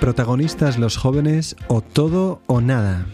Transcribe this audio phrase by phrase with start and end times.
[0.00, 3.06] Protagonistas los jóvenes o todo o nada.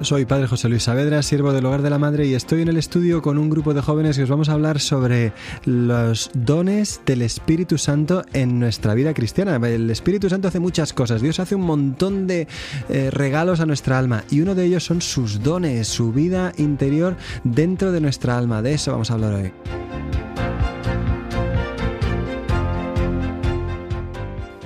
[0.00, 2.78] Soy Padre José Luis Saavedra, siervo del Hogar de la Madre y estoy en el
[2.78, 5.32] estudio con un grupo de jóvenes que os vamos a hablar sobre
[5.64, 9.56] los dones del Espíritu Santo en nuestra vida cristiana.
[9.68, 12.48] El Espíritu Santo hace muchas cosas, Dios hace un montón de
[12.88, 17.16] eh, regalos a nuestra alma y uno de ellos son sus dones, su vida interior
[17.44, 18.62] dentro de nuestra alma.
[18.62, 19.52] De eso vamos a hablar hoy.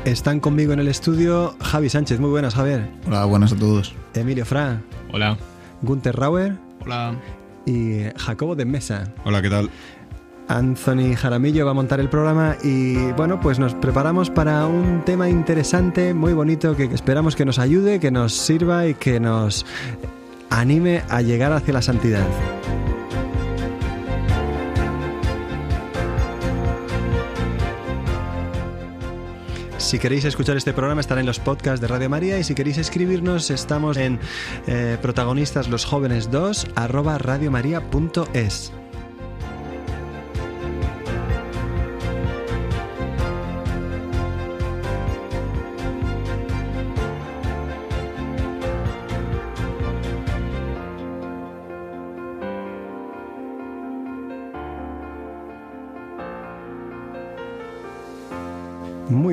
[0.07, 2.21] Están conmigo en el estudio Javi Sánchez.
[2.21, 2.89] Muy buenas, Javier.
[3.09, 3.93] Hola, buenas a todos.
[4.15, 4.81] Emilio Fra.
[5.13, 5.37] Hola.
[5.83, 6.57] Gunther Rauer.
[6.85, 7.17] Hola.
[7.67, 9.13] Y Jacobo de Mesa.
[9.25, 9.69] Hola, ¿qué tal?
[10.47, 15.29] Anthony Jaramillo va a montar el programa y bueno, pues nos preparamos para un tema
[15.29, 19.67] interesante, muy bonito, que esperamos que nos ayude, que nos sirva y que nos
[20.51, 22.29] anime a llegar hacia la santidad.
[29.87, 32.77] Si queréis escuchar este programa estará en los podcasts de Radio María y si queréis
[32.77, 34.19] escribirnos estamos en
[34.67, 37.17] eh, protagonistas los jóvenes 2 arroba.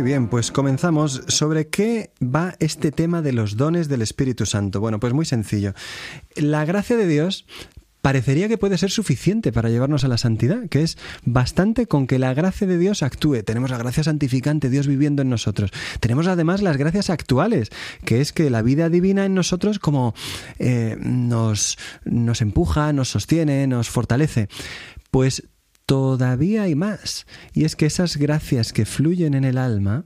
[0.03, 1.24] Bien, pues comenzamos.
[1.28, 4.80] ¿Sobre qué va este tema de los dones del Espíritu Santo?
[4.80, 5.74] Bueno, pues muy sencillo.
[6.36, 7.46] La gracia de Dios
[8.02, 12.19] parecería que puede ser suficiente para llevarnos a la santidad, que es bastante con que
[12.19, 13.44] la gracia de Dios actúe.
[13.44, 15.72] Tenemos la gracia santificante, Dios viviendo en nosotros.
[16.02, 17.70] Tenemos además las gracias actuales,
[18.03, 20.14] que es que la vida divina en nosotros como
[20.59, 24.50] eh, nos, nos empuja, nos sostiene, nos fortalece.
[25.09, 25.44] Pues
[25.86, 27.26] todavía hay más.
[27.54, 30.06] Y es que esas gracias que fluyen en el alma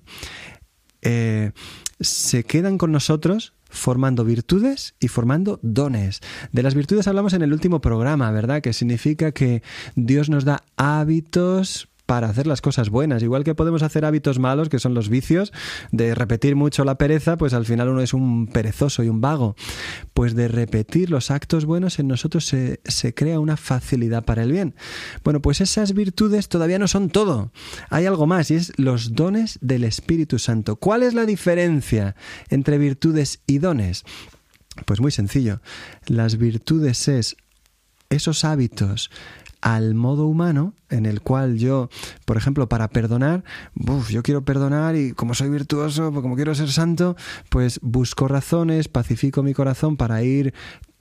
[1.01, 1.51] eh,
[1.99, 6.21] se quedan con nosotros formando virtudes y formando dones.
[6.51, 8.61] De las virtudes hablamos en el último programa, ¿verdad?
[8.61, 9.61] Que significa que
[9.95, 13.21] Dios nos da hábitos para hacer las cosas buenas.
[13.21, 15.53] Igual que podemos hacer hábitos malos, que son los vicios,
[15.91, 19.55] de repetir mucho la pereza, pues al final uno es un perezoso y un vago.
[20.13, 24.51] Pues de repetir los actos buenos en nosotros se, se crea una facilidad para el
[24.51, 24.73] bien.
[25.23, 27.51] Bueno, pues esas virtudes todavía no son todo.
[27.89, 30.77] Hay algo más y es los dones del Espíritu Santo.
[30.77, 32.15] ¿Cuál es la diferencia
[32.49, 34.05] entre virtudes y dones?
[34.85, 35.61] Pues muy sencillo.
[36.07, 37.35] Las virtudes es
[38.09, 39.09] esos hábitos
[39.61, 41.89] al modo humano en el cual yo,
[42.25, 43.43] por ejemplo, para perdonar,
[44.09, 47.15] yo quiero perdonar y como soy virtuoso, como quiero ser santo,
[47.49, 50.53] pues busco razones, pacifico mi corazón para ir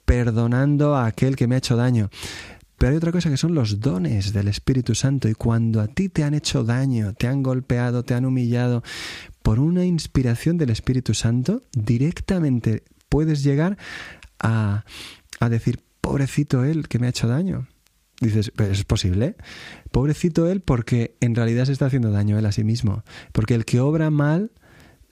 [0.05, 2.11] perdonando a aquel que me ha hecho daño.
[2.79, 6.09] Pero hay otra cosa que son los dones del Espíritu Santo y cuando a ti
[6.09, 8.83] te han hecho daño, te han golpeado, te han humillado,
[9.43, 13.79] por una inspiración del Espíritu Santo, directamente puedes llegar
[14.39, 14.85] a,
[15.41, 17.67] a decir, pobrecito él que me ha hecho daño
[18.21, 19.37] Dices, ¿es posible?
[19.91, 23.05] Pobrecito él porque en realidad se está haciendo daño él a sí mismo.
[23.33, 24.51] Porque el que obra mal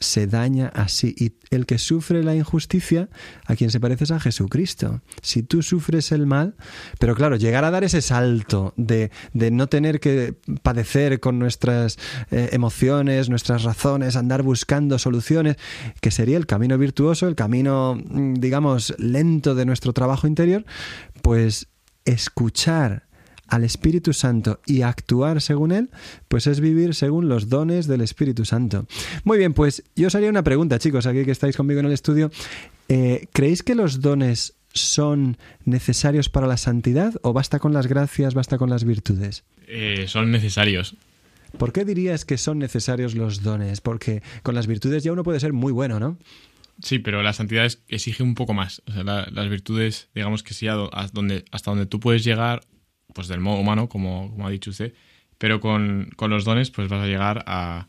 [0.05, 1.15] se daña así.
[1.19, 3.09] Y el que sufre la injusticia,
[3.47, 5.01] a quien se parece es a Jesucristo.
[5.23, 6.55] Si tú sufres el mal,
[6.99, 11.99] pero claro, llegar a dar ese salto de, de no tener que padecer con nuestras
[12.31, 15.57] eh, emociones, nuestras razones, andar buscando soluciones,
[16.01, 20.65] que sería el camino virtuoso, el camino, mm, digamos, lento de nuestro trabajo interior,
[21.23, 21.69] pues
[22.05, 23.05] escuchar
[23.47, 25.91] al Espíritu Santo y actuar según Él,
[26.29, 28.87] pues es vivir según los dones del Espíritu Santo.
[29.23, 31.93] Muy bien, pues yo os haría una pregunta, chicos, aquí que estáis conmigo en el
[31.93, 32.31] estudio.
[32.89, 38.35] Eh, ¿Creéis que los dones son necesarios para la santidad o basta con las gracias,
[38.35, 39.45] basta con las virtudes?
[39.69, 40.97] Eh, son necesarios.
[41.59, 43.81] ¿Por qué dirías que son necesarios los dones?
[43.81, 46.19] Porque con las virtudes ya uno puede ser muy bueno, ¿no?
[46.81, 48.83] Sí, pero la santidad exige un poco más.
[48.87, 50.67] O sea, las virtudes, digamos que sí,
[51.13, 52.63] donde, hasta donde tú puedes llegar,
[53.15, 54.95] pues del modo humano, como, como ha dicho usted,
[55.39, 57.89] pero con, los dones, pues vas a llegar a,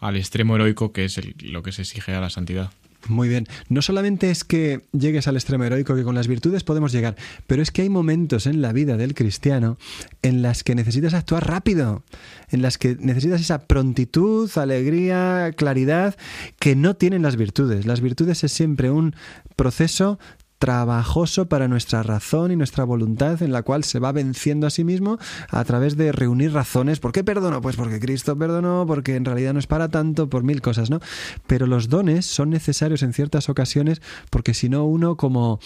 [0.00, 2.70] al extremo heroico que es lo que se exige a la santidad.
[3.08, 3.46] Muy bien.
[3.68, 7.16] No solamente es que llegues al extremo heroico, que con las virtudes podemos llegar,
[7.46, 9.76] pero es que hay momentos en la vida del cristiano
[10.22, 12.04] en las que necesitas actuar rápido,
[12.50, 16.16] en las que necesitas esa prontitud, alegría, claridad
[16.60, 17.86] que no tienen las virtudes.
[17.86, 19.16] Las virtudes es siempre un
[19.56, 20.18] proceso
[20.62, 24.84] trabajoso para nuestra razón y nuestra voluntad, en la cual se va venciendo a sí
[24.84, 25.18] mismo
[25.48, 27.00] a través de reunir razones.
[27.00, 27.60] ¿Por qué perdono?
[27.60, 31.00] Pues porque Cristo perdonó, porque en realidad no es para tanto, por mil cosas, ¿no?
[31.48, 35.58] Pero los dones son necesarios en ciertas ocasiones porque si no uno como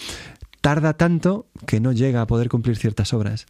[0.61, 3.45] tarda tanto que no llega a poder cumplir ciertas obras.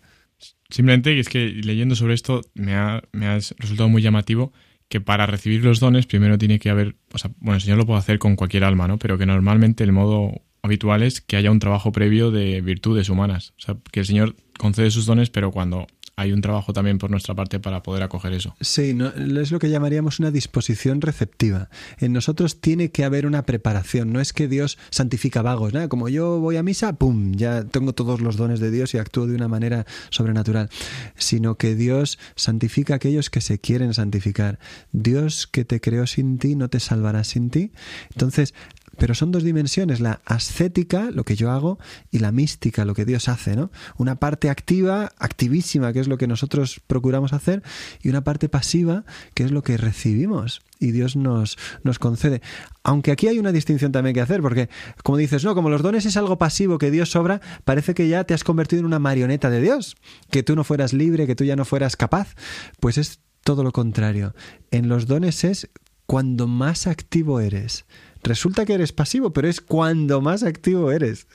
[0.70, 4.52] Simplemente es que leyendo sobre esto me ha, me ha resultado muy llamativo
[4.90, 6.98] que para recibir los dones primero tiene que haber,
[7.40, 9.00] bueno, el Señor lo puede hacer con cualquier alma, ¿no?
[9.00, 13.54] Pero que normalmente el modo habitual es que haya un trabajo previo de virtudes humanas.
[13.58, 15.88] O sea, que el Señor concede sus dones, pero cuando
[16.20, 18.56] hay un trabajo también por nuestra parte para poder acoger eso.
[18.60, 21.70] Sí, no, es lo que llamaríamos una disposición receptiva.
[22.00, 24.12] En nosotros tiene que haber una preparación.
[24.12, 25.74] No es que Dios santifica vagos.
[25.90, 27.34] Como yo voy a misa, ¡pum!
[27.36, 30.70] Ya tengo todos los dones de Dios y actúo de una manera sobrenatural.
[31.18, 34.58] Sino que Dios santifica a aquellos que se quieren santificar.
[34.92, 37.72] Dios que te creó sin ti no te salvará sin ti.
[38.10, 38.56] Entonces,
[38.98, 41.80] pero son dos dimensiones, la ascética, lo que yo hago,
[42.12, 43.72] y la mística, lo que Dios hace, ¿no?
[43.98, 47.64] Una parte activa, activísima, que es lo que nosotros procuramos hacer,
[48.02, 52.42] y una parte pasiva, que es lo que recibimos y Dios nos, nos concede.
[52.84, 54.70] Aunque aquí hay una distinción también que hacer, porque
[55.04, 58.24] como dices, no, como los dones es algo pasivo que Dios sobra, parece que ya
[58.24, 59.98] te has convertido en una marioneta de Dios,
[60.30, 62.36] que tú no fueras libre, que tú ya no fueras capaz.
[62.80, 64.34] Pues es todo lo contrario.
[64.72, 65.70] En los dones es
[66.06, 67.86] cuando más activo eres
[68.24, 71.28] resulta que eres pasivo, pero es cuando más activo eres.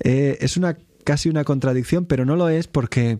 [0.00, 3.18] Eh, es una casi una contradicción, pero no lo es porque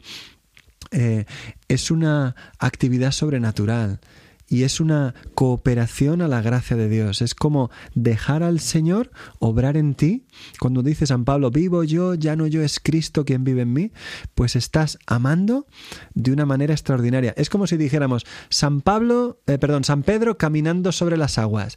[0.90, 1.24] eh,
[1.68, 4.00] es una actividad sobrenatural
[4.48, 7.22] y es una cooperación a la gracia de Dios.
[7.22, 10.26] Es como dejar al Señor obrar en ti.
[10.58, 13.92] Cuando dice San Pablo, vivo yo, ya no yo, es Cristo quien vive en mí,
[14.34, 15.66] pues estás amando
[16.14, 17.34] de una manera extraordinaria.
[17.36, 21.76] Es como si dijéramos, San Pablo, eh, perdón, San Pedro caminando sobre las aguas.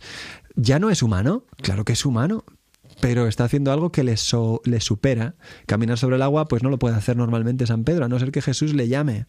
[0.56, 1.46] ¿Ya no es humano?
[1.62, 2.46] Claro que es humano,
[3.00, 4.16] pero está haciendo algo que le,
[4.66, 5.36] le, supera.
[5.66, 8.32] Caminar sobre el agua, pues no lo puede hacer normalmente San Pedro, a no ser
[8.32, 9.26] que Jesús le llame.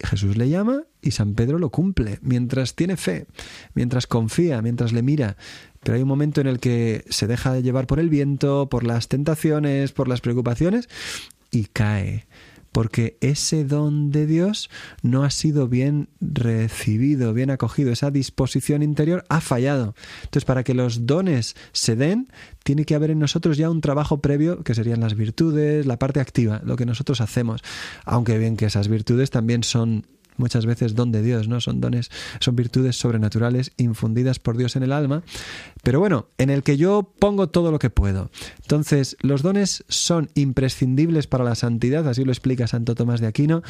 [0.00, 3.26] Jesús le llama y San Pedro lo cumple, mientras tiene fe,
[3.74, 5.36] mientras confía, mientras le mira.
[5.82, 8.84] Pero hay un momento en el que se deja de llevar por el viento, por
[8.84, 10.88] las tentaciones, por las preocupaciones
[11.50, 12.26] y cae
[12.76, 14.68] porque ese don de Dios
[15.00, 19.94] no ha sido bien recibido, bien acogido, esa disposición interior ha fallado.
[20.24, 22.30] Entonces, para que los dones se den,
[22.64, 26.20] tiene que haber en nosotros ya un trabajo previo, que serían las virtudes, la parte
[26.20, 27.62] activa, lo que nosotros hacemos.
[28.04, 30.04] Aunque bien que esas virtudes también son
[30.38, 31.60] muchas veces don de Dios, ¿no?
[31.60, 32.10] Son dones,
[32.40, 35.22] son virtudes sobrenaturales infundidas por Dios en el alma,
[35.82, 38.30] pero bueno, en el que yo pongo todo lo que puedo.
[38.62, 43.62] Entonces, los dones son imprescindibles para la santidad, así lo explica Santo Tomás de Aquino,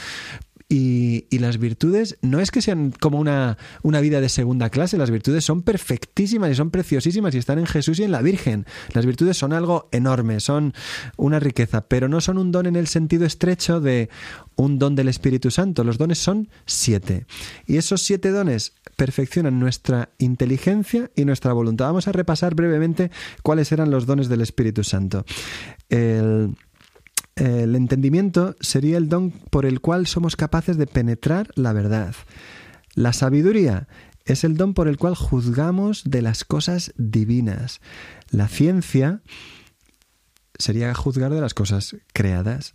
[0.69, 5.11] y, las virtudes no es que sean como una, una, vida de segunda clase, las
[5.11, 8.67] virtudes son perfectísimas y son preciosísimas y están en Jesús y en la Virgen.
[8.93, 10.75] Las virtudes son algo enorme, son
[11.17, 14.09] una riqueza, pero no son un don en el sentido estrecho de
[14.57, 15.85] un don del Espíritu Santo.
[15.85, 17.27] Los dones son siete.
[17.67, 21.87] Y esos siete dones perfeccionan nuestra inteligencia y nuestra voluntad.
[21.87, 23.11] Vamos a repasar brevemente
[23.43, 25.25] cuáles eran los dones del Espíritu Santo.
[25.89, 26.57] El
[27.37, 32.15] el entendimiento sería el don por el cual somos capaces de penetrar la verdad.
[32.95, 33.89] La sabiduría
[34.25, 37.81] es el don por el cual juzgamos de las cosas divinas.
[38.31, 39.21] La ciencia
[40.59, 42.75] sería juzgar de las cosas creadas.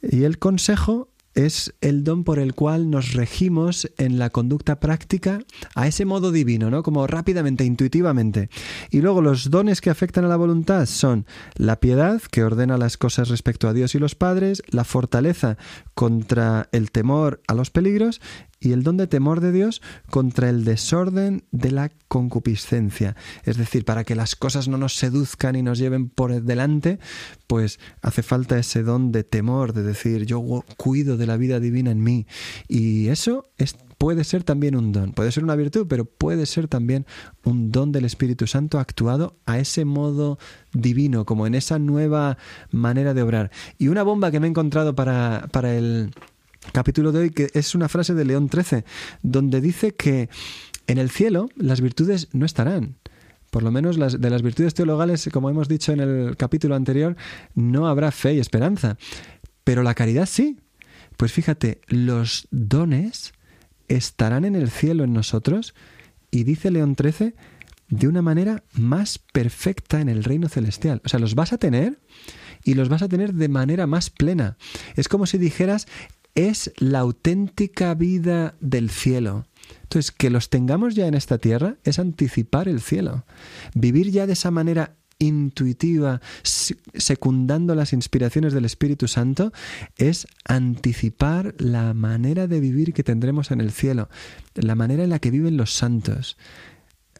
[0.00, 5.40] Y el consejo es el don por el cual nos regimos en la conducta práctica
[5.74, 6.82] a ese modo divino, ¿no?
[6.82, 8.48] Como rápidamente, intuitivamente.
[8.90, 11.26] Y luego los dones que afectan a la voluntad son
[11.56, 15.56] la piedad, que ordena las cosas respecto a Dios y los padres, la fortaleza
[15.94, 18.20] contra el temor a los peligros
[18.60, 23.16] y el don de temor de Dios contra el desorden de la concupiscencia.
[23.44, 26.98] Es decir, para que las cosas no nos seduzcan y nos lleven por delante,
[27.46, 31.90] pues hace falta ese don de temor, de decir, yo cuido de la vida divina
[31.90, 32.26] en mí.
[32.68, 36.68] Y eso es, puede ser también un don, puede ser una virtud, pero puede ser
[36.68, 37.06] también
[37.44, 40.38] un don del Espíritu Santo actuado a ese modo
[40.72, 42.38] divino, como en esa nueva
[42.70, 43.50] manera de obrar.
[43.78, 46.12] Y una bomba que me he encontrado para, para el
[46.72, 48.84] capítulo de hoy, que es una frase de León XIII,
[49.22, 50.28] donde dice que
[50.86, 52.96] en el cielo las virtudes no estarán.
[53.50, 57.16] Por lo menos las, de las virtudes teologales, como hemos dicho en el capítulo anterior,
[57.54, 58.96] no habrá fe y esperanza.
[59.62, 60.58] Pero la caridad sí.
[61.16, 63.32] Pues fíjate, los dones
[63.86, 65.74] estarán en el cielo en nosotros
[66.30, 67.34] y dice León XIII,
[67.88, 71.00] de una manera más perfecta en el reino celestial.
[71.04, 72.00] O sea, los vas a tener
[72.64, 74.56] y los vas a tener de manera más plena.
[74.96, 75.86] Es como si dijeras,
[76.34, 79.46] es la auténtica vida del cielo.
[79.82, 83.24] Entonces, que los tengamos ya en esta tierra es anticipar el cielo.
[83.74, 89.52] Vivir ya de esa manera intuitiva, secundando las inspiraciones del Espíritu Santo,
[89.96, 94.08] es anticipar la manera de vivir que tendremos en el cielo,
[94.54, 96.36] la manera en la que viven los santos.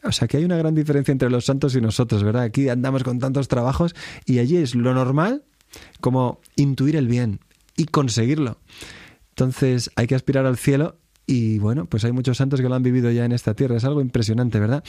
[0.03, 2.43] O sea que hay una gran diferencia entre los santos y nosotros, ¿verdad?
[2.43, 3.95] Aquí andamos con tantos trabajos
[4.25, 5.43] y allí es lo normal
[5.99, 7.39] como intuir el bien
[7.75, 8.59] y conseguirlo.
[9.35, 12.83] Entonces hay que aspirar al cielo y bueno, pues hay muchos santos que lo han
[12.83, 13.77] vivido ya en esta tierra.
[13.77, 14.83] Es algo impresionante, ¿verdad?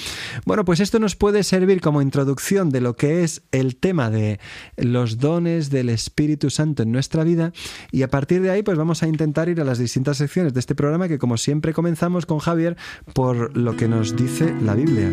[0.44, 4.38] Bueno, pues esto nos puede servir como introducción de lo que es el tema de
[4.76, 7.52] los dones del Espíritu Santo en nuestra vida.
[7.90, 10.60] Y a partir de ahí, pues vamos a intentar ir a las distintas secciones de
[10.60, 12.76] este programa que como siempre comenzamos con Javier
[13.14, 15.10] por lo que nos dice la Biblia.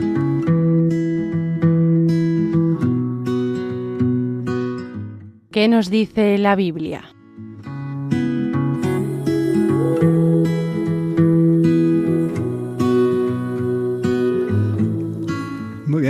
[5.51, 7.12] ¿Qué nos dice la Biblia?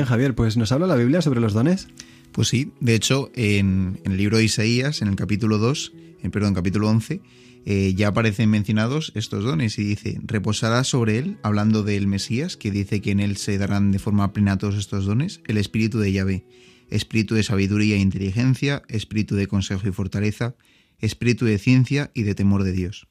[0.05, 0.35] Javier.
[0.35, 1.87] Pues nos habla la Biblia sobre los dones.
[2.31, 5.93] Pues sí, de hecho, en, el libro de Isaías, en el capítulo 2,
[6.23, 7.21] en, perdón, capítulo 11,
[7.65, 12.71] eh, ya aparecen mencionados estos dones y dice, reposará sobre él, hablando del Mesías, que
[12.71, 16.11] dice que en él se darán de forma plena todos estos dones, el espíritu de
[16.11, 16.45] Yahvé,
[16.89, 20.55] espíritu de sabiduría e inteligencia, espíritu de consejo y fortaleza,
[20.99, 23.07] espíritu de ciencia y de temor de Dios.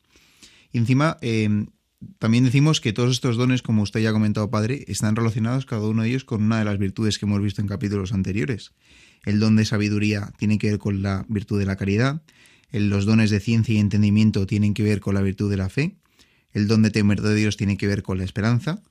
[0.73, 1.67] Y encima, eh,
[2.19, 5.87] también decimos que todos estos dones, como usted ya ha comentado, padre, están relacionados cada
[5.87, 8.73] uno de ellos con una de las virtudes que hemos visto en capítulos anteriores.
[9.25, 12.23] El don de sabiduría tiene que ver con la virtud de la caridad,
[12.73, 15.97] los dones de ciencia y entendimiento tienen que ver con la virtud de la fe,
[16.53, 18.83] el don de temor de Dios tiene que ver con la esperanza,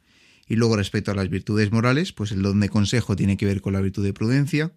[0.47, 3.61] y luego respecto a las virtudes morales, pues el don de consejo tiene que ver
[3.61, 4.71] con la virtud de prudencia,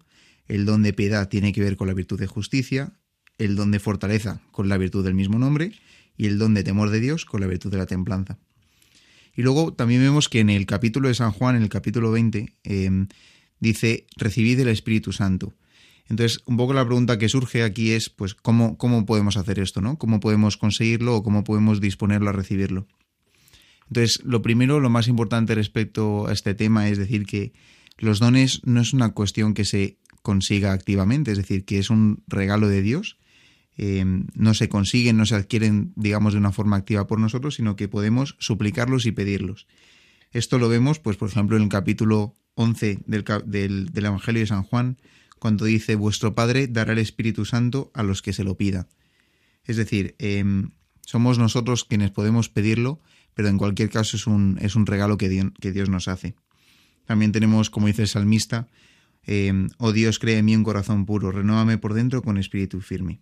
[0.47, 2.93] el don de piedad tiene que ver con la virtud de justicia,
[3.37, 5.73] el don de fortaleza con la virtud del mismo nombre,
[6.17, 8.37] y el don de temor de Dios con la virtud de la templanza.
[9.35, 12.55] Y luego también vemos que en el capítulo de San Juan, en el capítulo 20,
[12.63, 13.07] em,
[13.59, 15.53] dice, recibid el Espíritu Santo.
[16.07, 19.81] Entonces, un poco la pregunta que surge aquí es, pues, ¿cómo, cómo podemos hacer esto,
[19.81, 19.97] no?
[19.97, 22.87] ¿Cómo podemos conseguirlo o cómo podemos disponerlo a recibirlo?
[23.87, 27.53] Entonces, lo primero, lo más importante respecto a este tema es decir que
[27.97, 32.23] los dones no es una cuestión que se consiga activamente, es decir, que es un
[32.27, 33.17] regalo de Dios
[33.77, 37.75] eh, no se consiguen, no se adquieren, digamos, de una forma activa por nosotros, sino
[37.75, 39.67] que podemos suplicarlos y pedirlos.
[40.31, 43.23] Esto lo vemos, pues, por ejemplo, en el capítulo 11 del,
[43.91, 44.97] del, Evangelio de San Juan,
[45.39, 48.87] cuando dice, vuestro Padre dará el Espíritu Santo a los que se lo pida.
[49.65, 53.01] Es decir, em, somos nosotros quienes podemos pedirlo,
[53.33, 56.35] pero en cualquier caso es un, es un regalo que Dios, que Dios nos hace.
[57.05, 58.67] También tenemos, como dice el salmista,
[59.23, 63.21] em, oh Dios, cree en mí un corazón puro, renóvame por dentro con espíritu firme.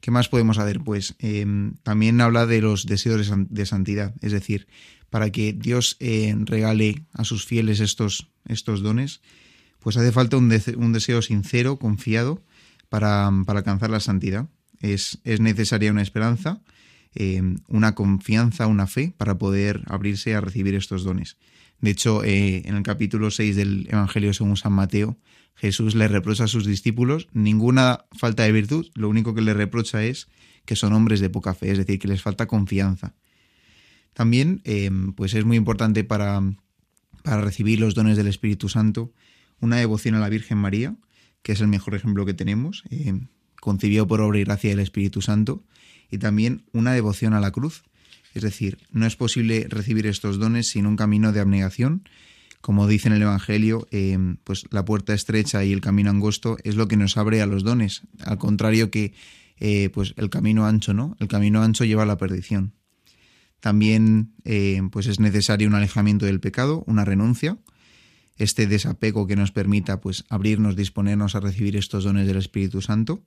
[0.00, 0.80] ¿Qué más podemos saber?
[0.80, 4.66] Pues em, también habla de los deseos de, santidad, es decir,
[5.10, 9.20] para que Dios eh, regale a sus fieles estos, estos dones,
[9.80, 12.42] pues hace falta un, deseo sincero, confiado,
[12.88, 14.48] para, alcanzar la santidad.
[14.80, 16.60] Es, es necesaria una esperanza,
[17.14, 21.36] em, una confianza, una fe para poder abrirse a recibir estos dones.
[21.80, 25.16] De hecho, eh, en el capítulo 6 del Evangelio según San Mateo,
[25.54, 30.02] Jesús le reprocha a sus discípulos ninguna falta de virtud, lo único que le reprocha
[30.04, 30.28] es
[30.64, 33.14] que son hombres de poca fe, es decir, que les falta confianza.
[34.12, 36.42] También, em, pues es muy importante para,
[37.22, 39.12] para recibir los dones del Espíritu Santo
[39.60, 40.96] una devoción a la Virgen María,
[41.42, 43.28] que es el mejor ejemplo que tenemos, em,
[43.60, 45.62] concibió por obra y gracia del Espíritu Santo,
[46.10, 47.82] y también una devoción a la cruz.
[48.34, 52.04] Es decir, no es posible recibir estos dones sin un camino de abnegación
[52.60, 56.76] como dice en el Evangelio, eh, pues la puerta estrecha y el camino angosto es
[56.76, 59.14] lo que nos abre a los dones, al contrario que
[59.58, 61.16] eh, pues el camino ancho, ¿no?
[61.20, 62.74] El camino ancho lleva a la perdición.
[63.60, 67.58] También eh, pues es necesario un alejamiento del pecado, una renuncia,
[68.36, 73.22] este desapego que nos permita pues abrirnos, disponernos a recibir estos dones del Espíritu Santo.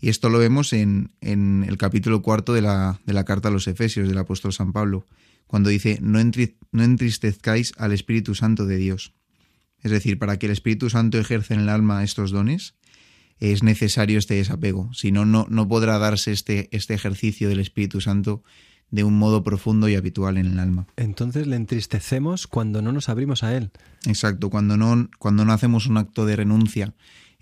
[0.00, 3.52] Y esto lo vemos en, en el capítulo cuarto de la, de la carta a
[3.52, 5.06] los Efesios del apóstol San Pablo
[5.46, 9.12] cuando dice, no, entristezcáis al Espíritu Santo de Dios.
[9.82, 12.74] Es decir, para que el Espíritu Santo ejerza en el alma estos dones,
[13.38, 14.92] es necesario este desapego.
[14.94, 18.42] Si no, no podrá darse este, este ejercicio del Espíritu Santo
[18.90, 20.86] de un modo profundo y habitual en el alma.
[20.96, 23.70] Entonces le entristecemos cuando no nos abrimos a Él.
[24.06, 26.94] Exacto, cuando no, cuando no hacemos un acto de renuncia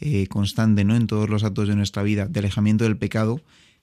[0.02, 0.96] eh, constante ¿no?
[0.96, 3.40] en todos los actos de nuestra vida, de alejamiento del pecado,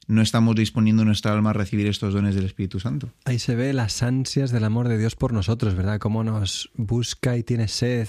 [0.08, 3.12] no estamos disponiendo nuestra alma a recibir estos dones del Espíritu Santo.
[3.26, 6.00] Ahí se ve las ansias del amor de Dios por nosotros, ¿verdad?
[6.00, 8.08] Cómo nos busca y tiene sed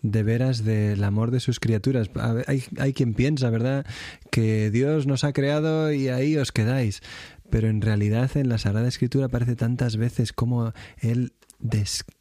[0.00, 2.10] de veras del amor de sus criaturas.
[2.46, 3.84] Hay, hay quien piensa, ¿verdad?
[4.30, 7.02] Que Dios nos ha creado y ahí os quedáis
[7.50, 11.34] pero en realidad en la Sagrada Escritura aparece tantas veces como Él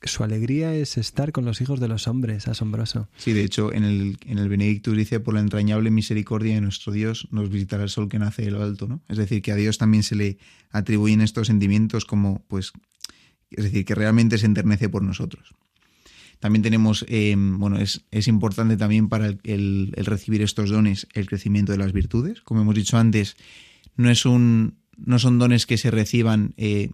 [0.03, 3.09] su alegría es estar con los hijos de los hombres, asombroso.
[3.17, 6.93] Sí, de hecho, en el, en el Benedictus dice, por la entrañable misericordia de nuestro
[6.93, 9.01] Dios nos visitará el sol que nace de lo alto, ¿no?
[9.07, 10.37] Es decir, que a Dios también se le
[10.69, 12.71] atribuyen estos sentimientos como, pues,
[13.49, 15.53] es decir, que realmente se enternece por nosotros.
[16.39, 21.27] También tenemos, eh, bueno, es, es, importante también para el, el, recibir estos dones el
[21.27, 22.41] crecimiento de las virtudes.
[22.41, 23.37] Como hemos dicho antes,
[23.95, 26.89] no, es un, no son dones que se reciban eh,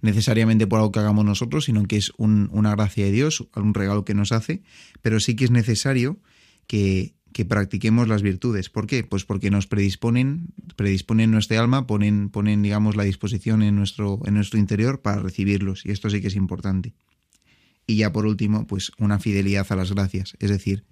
[0.00, 4.04] necesariamente por algo que hagamos nosotros, sino que es una gracia de Dios, un regalo
[4.04, 4.62] que nos hace,
[5.02, 6.18] pero sí que es necesario
[6.66, 7.14] que,
[7.48, 8.70] practiquemos las virtudes.
[8.70, 9.04] ¿Por qué?
[9.04, 14.32] Pues porque nos predisponen, predisponen nuestra alma, ponen, ponen, digamos, la disposición en nuestro, en
[14.32, 16.94] nuestro interior para recibirlos, y esto sí que es importante.
[17.86, 20.84] Y ya por último, pues una fidelidad a las gracias, es decir,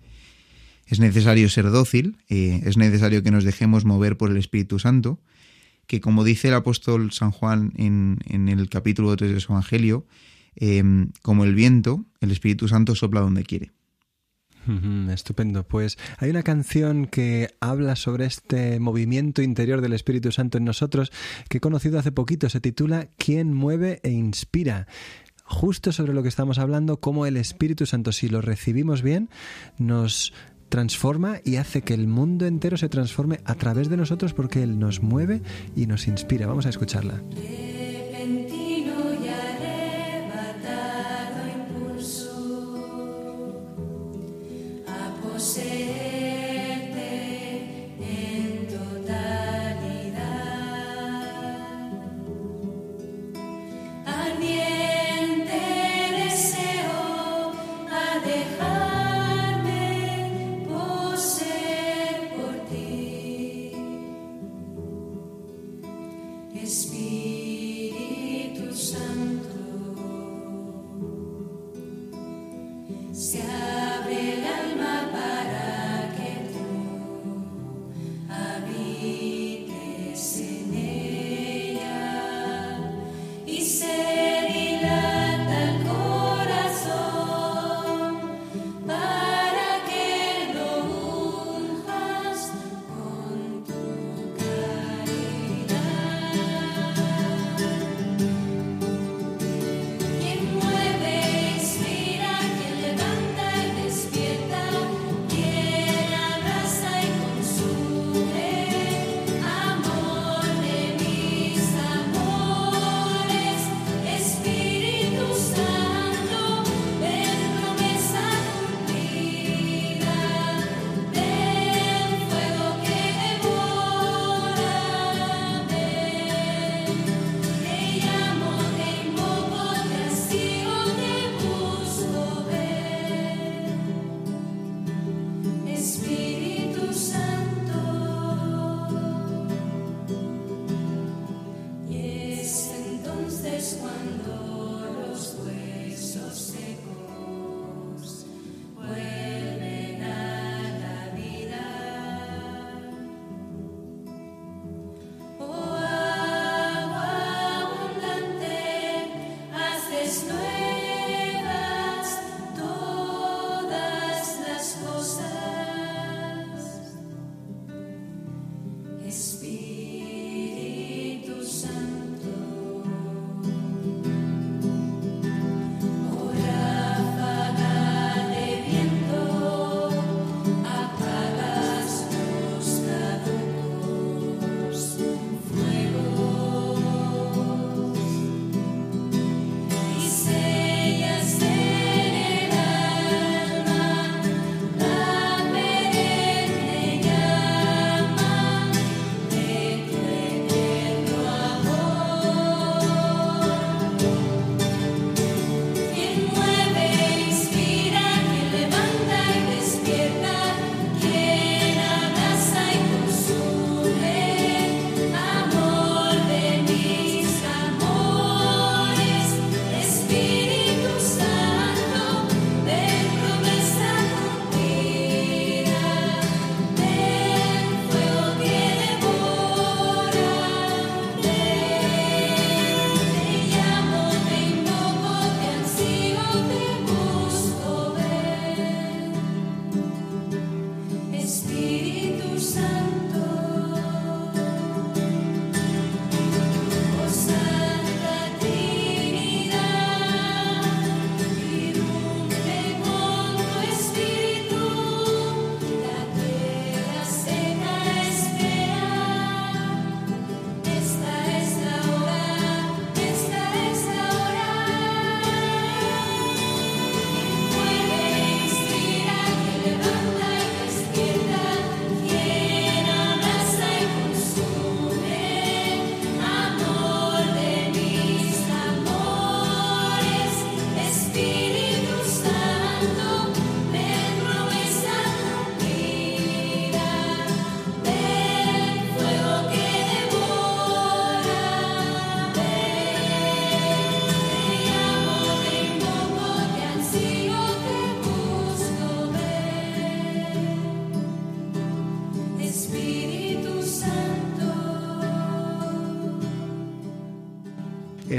[0.87, 5.19] es necesario ser dócil, eh, es necesario que nos dejemos mover por el Espíritu Santo,
[5.87, 10.07] que como dice el apóstol San Juan en, en el capítulo 3 de su Evangelio,
[10.57, 13.73] em, como el viento, el Espíritu Santo sopla donde quiere.
[15.11, 15.65] Estupendo.
[15.65, 21.13] Pues hay una canción que habla sobre este movimiento interior del Espíritu Santo en nosotros
[21.49, 22.49] que he conocido hace poquito.
[22.49, 24.87] Se titula ¿Quién mueve e inspira?
[25.45, 29.29] Justo sobre lo que estamos hablando, cómo el Espíritu Santo, si lo recibimos bien,
[29.77, 30.33] nos
[30.69, 34.79] transforma y hace que el mundo entero se transforme a través de nosotros porque Él
[34.79, 35.43] nos mueve
[35.77, 36.47] y nos inspira.
[36.47, 37.23] Vamos a escucharla.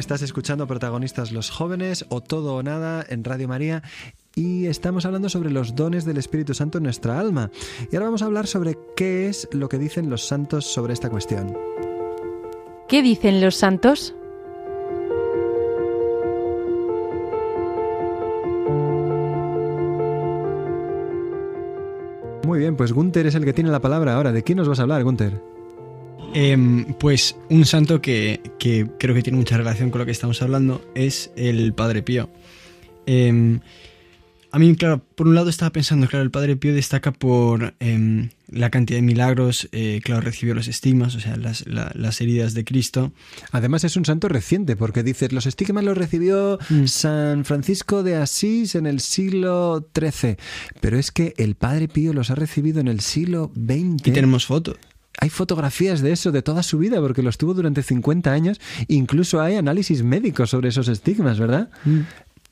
[0.05, 3.81] Estás escuchando Protagonistas los Jóvenes o Todo o Nada en Radio María
[4.35, 7.49] y estamos hablando sobre los dones del Espíritu Santo en nuestra alma.
[7.91, 11.09] Y ahora vamos a hablar sobre qué es lo que dicen los santos sobre esta
[11.09, 11.57] cuestión.
[12.87, 14.13] ¿Qué dicen los santos?
[22.45, 24.31] Muy bien, pues Gunther es el que tiene la palabra ahora.
[24.31, 25.54] ¿De quién nos vas a hablar, Gunther?
[26.38, 30.86] Em, pues un santo que, creo que tiene mucha relación con lo que estamos hablando
[30.93, 32.30] es el Padre Pío.
[33.06, 33.62] Em,
[34.52, 38.32] a mí, claro, por un lado estaba pensando, claro, el Padre Pío destaca por em,
[38.50, 43.13] la cantidad de milagros, eh, claro, recibió los estigmas, o sea, las, heridas de Cristo.
[43.52, 46.88] Además es un santo reciente, porque dices, los estigmas los recibió mm.
[46.88, 50.36] San Francisco de Asís en el siglo XIII,
[50.82, 54.06] pero es que el Padre Pío los ha recibido en el siglo XX.
[54.06, 54.76] Y tenemos fotos
[55.19, 58.60] hay fotografías de eso de toda su vida, porque los tuvo durante 50 años.
[58.88, 61.69] Incluso hay análisis médicos sobre esos estigmas, ¿verdad?
[61.86, 62.01] Mm.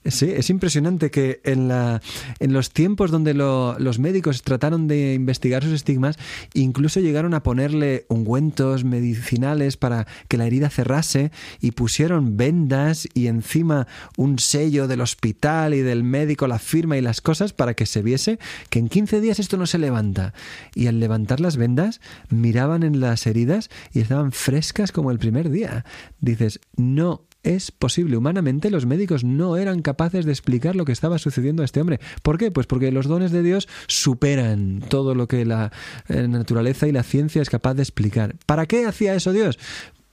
[0.06, 2.02] Sí, es impresionante que en, la,
[2.40, 6.18] en los tiempos donde los médicos trataron de investigar sus estigmas,
[6.54, 13.28] incluso llegaron a ponerle ungüentos medicinales para que la herida cerrase y pusieron vendas y
[13.28, 13.88] encima
[14.18, 18.02] un sello del hospital y del médico, la firma y las cosas para que se
[18.02, 18.40] viese
[18.70, 20.34] que en 15 días esto no se levanta.
[20.76, 25.50] Y al levantar las vendas, miraban en las heridas y estaban frescas como el primer
[25.50, 25.86] día.
[26.20, 28.18] Dices, no es posible.
[28.18, 32.00] Humanamente los médicos no eran capaces de explicar lo que estaba sucediendo a este hombre.
[32.22, 32.52] ¿Por qué?
[32.52, 35.72] Pues porque los dones de Dios superan todo lo que la
[36.08, 38.36] eh, naturaleza y la ciencia es capaz de explicar.
[38.46, 39.60] ¿Para qué hacía eso Dios?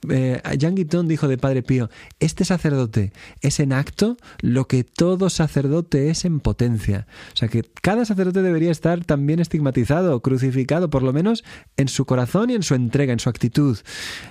[0.09, 0.75] Eh, Jean
[1.07, 6.39] dijo de Padre Pío, este sacerdote es en acto lo que todo sacerdote es en
[6.39, 7.07] potencia.
[7.33, 11.43] O sea que cada sacerdote debería estar también estigmatizado, crucificado, por lo menos
[11.77, 13.77] en su corazón y en su entrega, en su actitud.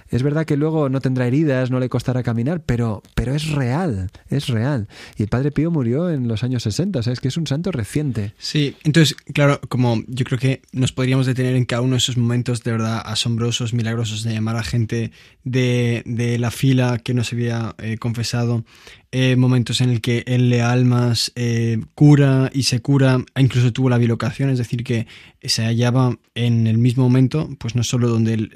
[0.09, 4.11] Es verdad que luego no tendrá heridas, no le costará caminar, pero, pero es real,
[4.28, 4.88] es real.
[5.16, 7.46] Y el Padre Pío murió en los años 60, o sea, es que es un
[7.46, 8.35] santo reciente.
[8.38, 12.16] Sí, entonces, claro, como yo creo que nos podríamos detener en cada uno de esos
[12.16, 15.12] momentos de verdad asombrosos, milagrosos de llamar a gente
[15.44, 18.64] de de, la fila que no se había eh, confesado,
[19.12, 23.90] eh, momentos en el que él le almas, eh, cura y se cura, incluso tuvo
[23.90, 25.06] la bilocación, es decir, que
[25.42, 28.52] se hallaba en el mismo momento, pues no solo donde él,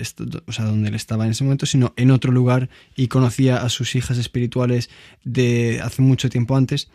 [0.47, 3.69] o sea, donde él estaba en ese momento, sino en otro lugar y conocía a
[3.69, 4.91] sus hijas espirituales
[5.25, 6.91] de hace mucho tiempo antes.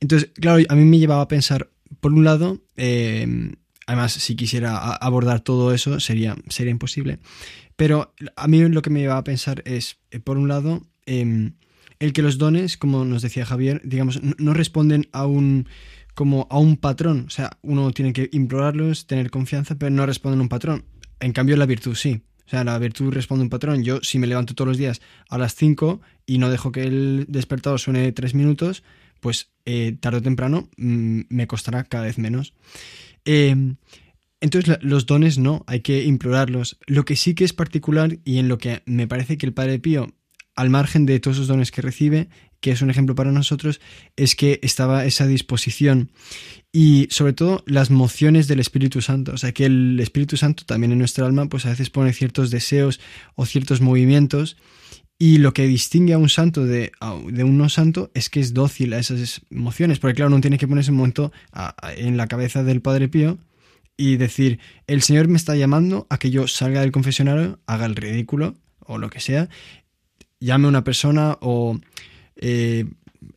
[0.00, 5.40] Entonces, claro, a mí me llevaba a pensar, por un lado, además, si quisiera abordar
[5.40, 7.18] todo eso, sería, sería imposible.
[7.76, 11.54] Pero a mí lo que me lleva a pensar es, eh, por un lado, em,
[11.98, 15.68] el que los dones, como nos decía Javier, digamos, no responden a un
[16.14, 17.24] como a un patrón.
[17.26, 20.84] O sea, uno tiene que implorarlos, tener confianza, pero no responden a un patrón.
[21.20, 22.22] En cambio, la virtud sí.
[22.44, 23.82] O sea, la virtud responde a un patrón.
[23.82, 27.26] Yo, si me levanto todos los días a las 5 y no dejo que el
[27.28, 28.82] despertador suene 3 minutos,
[29.20, 32.52] pues eh, tarde o temprano mm, me costará cada vez menos.
[33.24, 33.74] Eh,
[34.42, 36.76] entonces los dones no, hay que implorarlos.
[36.86, 39.78] Lo que sí que es particular y en lo que me parece que el Padre
[39.78, 40.12] Pío,
[40.56, 42.28] al margen de todos esos dones que recibe,
[42.60, 43.80] que es un ejemplo para nosotros,
[44.16, 46.10] es que estaba esa disposición
[46.72, 49.32] y sobre todo las mociones del Espíritu Santo.
[49.32, 52.50] O sea, que el Espíritu Santo también en nuestra alma pues a veces pone ciertos
[52.50, 52.98] deseos
[53.36, 54.56] o ciertos movimientos
[55.20, 56.90] y lo que distingue a un santo de,
[57.30, 60.58] de un no santo es que es dócil a esas emociones, porque claro, no tiene
[60.58, 61.30] que ponerse un momento
[61.96, 63.38] en la cabeza del Padre Pío
[63.96, 67.96] y decir, el Señor me está llamando a que yo salga del confesionario, haga el
[67.96, 69.48] ridículo o lo que sea,
[70.40, 71.78] llame a una persona o,
[72.36, 72.86] eh,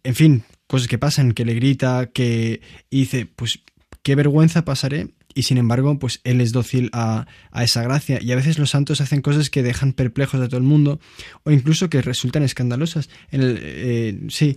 [0.03, 3.59] en fin, cosas que pasan, que le grita, que dice, pues
[4.01, 7.27] qué vergüenza pasaré y sin embargo, pues él es dócil a,
[7.61, 8.19] esa gracia.
[8.21, 11.01] Y a veces los santos hacen cosas que dejan perplejos a todo el mundo
[11.43, 13.09] o incluso que resultan escandalosas.
[13.31, 14.55] En el, eh, sí,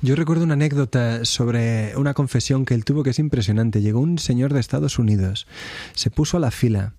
[0.00, 3.82] yo recuerdo una anécdota sobre una confesión que él tuvo que es impresionante.
[3.82, 5.46] Llegó un señor de Estados Unidos,
[5.94, 6.94] se puso a la fila,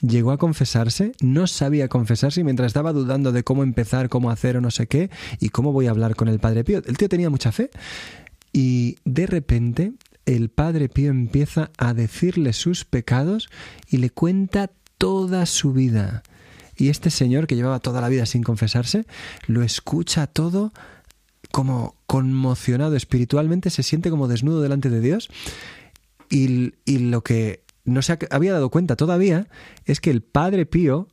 [0.00, 4.56] llegó a confesarse, no sabía confesarse y mientras estaba dudando de cómo empezar, cómo hacer
[4.56, 6.82] o no sé qué y cómo voy a hablar con el Padre Pío.
[6.84, 7.70] El tío tenía mucha fe
[8.52, 9.92] y de repente
[10.26, 13.48] el Padre Pío empieza a decirle sus pecados
[13.88, 16.22] y le cuenta toda su vida.
[16.76, 19.06] Y este señor que llevaba toda la vida sin confesarse,
[19.46, 20.72] lo escucha todo
[21.54, 25.30] como conmocionado espiritualmente, se siente como desnudo delante de Dios
[26.28, 29.46] y, lo que no se había dado cuenta todavía
[29.84, 31.06] es que el padre Pío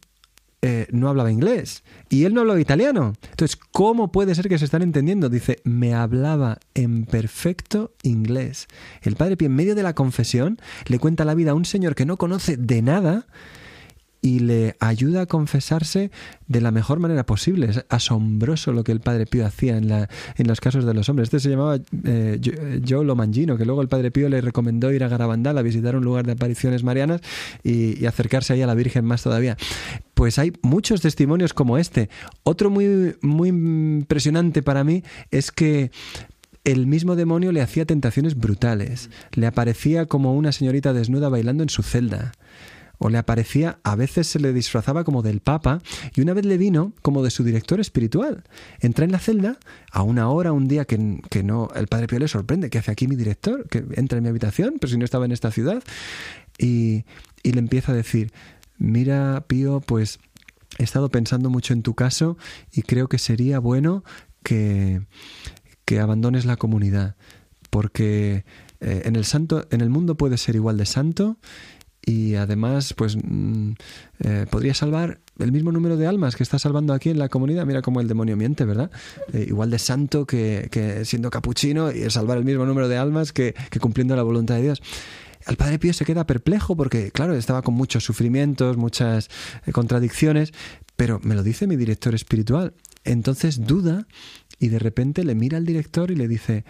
[0.63, 3.13] eh, no hablaba inglés y él no hablaba italiano.
[3.29, 5.29] Entonces, ¿cómo puede ser que se están entendiendo?
[5.29, 8.67] Dice, me hablaba en perfecto inglés.
[9.03, 11.93] El padre Pío, en medio de la confesión, le cuenta la vida a un señor
[11.93, 13.27] que no conoce de nada
[14.21, 16.11] y le ayuda a confesarse
[16.47, 17.69] de la mejor manera posible.
[17.69, 21.09] Es asombroso lo que el Padre Pío hacía en, la, en los casos de los
[21.09, 21.27] hombres.
[21.27, 22.39] Este se llamaba eh,
[22.87, 26.03] Joe Lomangino, que luego el Padre Pío le recomendó ir a Garabandal a visitar un
[26.03, 27.21] lugar de apariciones marianas
[27.63, 29.57] y, y acercarse ahí a la Virgen más todavía.
[30.13, 32.09] Pues hay muchos testimonios como este.
[32.43, 35.89] Otro muy, muy impresionante para mí es que
[36.63, 39.09] el mismo demonio le hacía tentaciones brutales.
[39.31, 42.33] Le aparecía como una señorita desnuda bailando en su celda
[43.03, 45.81] o le aparecía, a veces se le disfrazaba como del Papa,
[46.15, 48.43] y una vez le vino como de su director espiritual.
[48.79, 49.57] Entra en la celda
[49.91, 50.99] a una hora, un día que,
[51.43, 53.67] no, el padre Pío le sorprende, ¿qué hace aquí mi director?
[53.69, 55.81] Que entra en mi habitación, pero si no estaba en esta ciudad.
[56.59, 57.05] Y,
[57.41, 58.31] y le empieza a decir,
[58.77, 60.19] mira Pío, pues
[60.77, 62.37] he estado pensando mucho en tu caso
[62.71, 64.03] y creo que sería bueno
[64.43, 65.01] que,
[65.85, 67.15] que abandones la comunidad,
[67.71, 68.45] porque
[68.79, 71.39] eh, en el santo, en el mundo puedes ser igual de santo
[72.05, 73.71] y además pues mm,
[74.19, 77.65] eh, podría salvar el mismo número de almas que está salvando aquí en la comunidad.
[77.65, 78.91] Mira cómo el demonio miente, ¿verdad?
[79.33, 83.53] Eh, igual de santo que, siendo capuchino y salvar el mismo número de almas que,
[83.69, 84.81] que cumpliendo la voluntad de Dios.
[85.47, 89.29] El padre Pío se queda perplejo porque, claro, estaba con muchos sufrimientos, muchas
[89.65, 90.53] eh, contradicciones,
[90.95, 92.73] pero me lo dice mi director espiritual.
[93.03, 94.07] Entonces duda
[94.59, 96.63] y de repente le mira al director y le dice,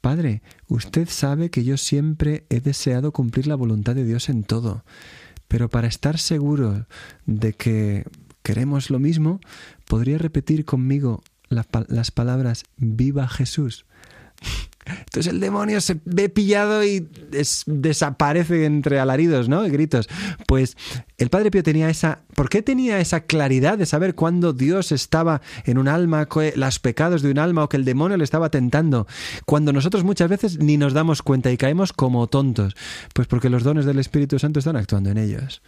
[0.00, 4.84] Padre, usted sabe que yo siempre he deseado cumplir la voluntad de Dios en todo,
[5.48, 6.86] pero para estar seguro
[7.26, 8.06] de que
[8.42, 9.40] queremos lo mismo,
[9.86, 13.84] ¿podría repetir conmigo las palabras Viva Jesús?
[14.98, 17.08] Entonces el demonio se ve pillado y
[17.66, 19.66] desaparece entre alaridos, ¿no?
[19.66, 20.08] Y gritos.
[20.46, 20.76] Pues
[21.18, 22.20] el Padre Pío tenía esa...
[22.34, 27.22] ¿Por qué tenía esa claridad de saber cuándo Dios estaba en un alma, los pecados
[27.22, 29.06] de un alma o que el demonio le estaba tentando?
[29.44, 32.74] Cuando nosotros muchas veces ni nos damos cuenta y caemos como tontos.
[33.14, 35.62] Pues porque los dones del Espíritu Santo están actuando en ellos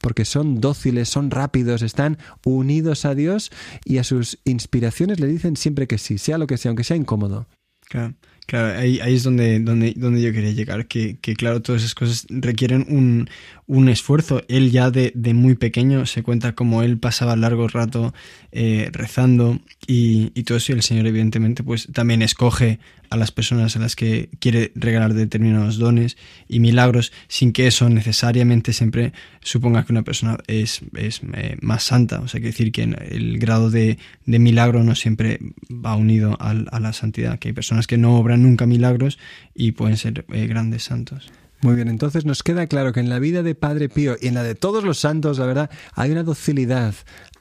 [0.00, 3.50] porque son dóciles, son rápidos, están unidos a Dios
[3.84, 6.96] y a sus inspiraciones le dicen siempre que sí, sea lo que sea, aunque sea
[6.96, 7.46] incómodo.
[7.88, 8.14] Claro.
[8.48, 11.94] Claro, ahí, ahí es donde, donde, donde yo quería llegar, que, que claro, todas esas
[11.94, 13.28] cosas requieren un,
[13.68, 14.42] un esfuerzo.
[14.48, 18.14] Él ya de, de, muy pequeño se cuenta como él pasaba largo rato
[18.50, 20.72] eh, rezando y, y, todo eso.
[20.72, 25.14] Y el Señor, evidentemente, pues también escoge a las personas a las que quiere regalar
[25.14, 26.16] determinados dones
[26.48, 31.82] y milagros sin que eso necesariamente siempre suponga que una persona es, es eh, más
[31.82, 32.20] santa.
[32.20, 36.50] O sea, que decir que el grado de, de milagro no siempre va unido a,
[36.50, 39.18] a, la santidad, que hay personas que no obran nunca milagros
[39.54, 41.30] y pueden ser eh, grandes santos.
[41.60, 44.34] Muy bien, entonces nos queda claro que en la vida de Padre Pío y en
[44.34, 46.94] la de todos los santos, la verdad, hay una docilidad,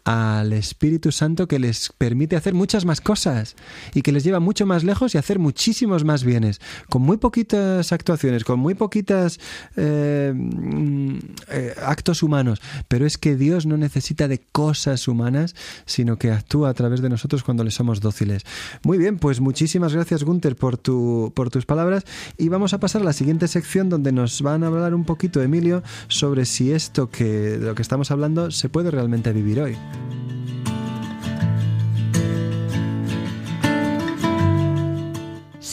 [0.08, 3.58] al Espíritu Santo que les permite hacer muchas más cosas
[3.93, 7.91] y que les lleva mucho más lejos y hacer muchísimos más bienes, con muy poquitas
[7.91, 9.38] actuaciones, con muy poquitas
[9.76, 11.17] eh, mm,
[11.50, 12.62] eh, actos humanos.
[12.88, 17.10] Pero es que Dios no necesita de cosas humanas, sino que actúa a través de
[17.10, 18.43] nosotros cuando le somos dóciles.
[18.84, 22.06] Muy bien, pues muchísimas gracias Gunther por, tu, por tus palabras
[22.38, 25.41] y vamos a pasar a la siguiente sección donde nos van a hablar un poquito,
[25.41, 29.76] Emilio, sobre si esto que, de lo que estamos hablando se puede realmente vivir hoy.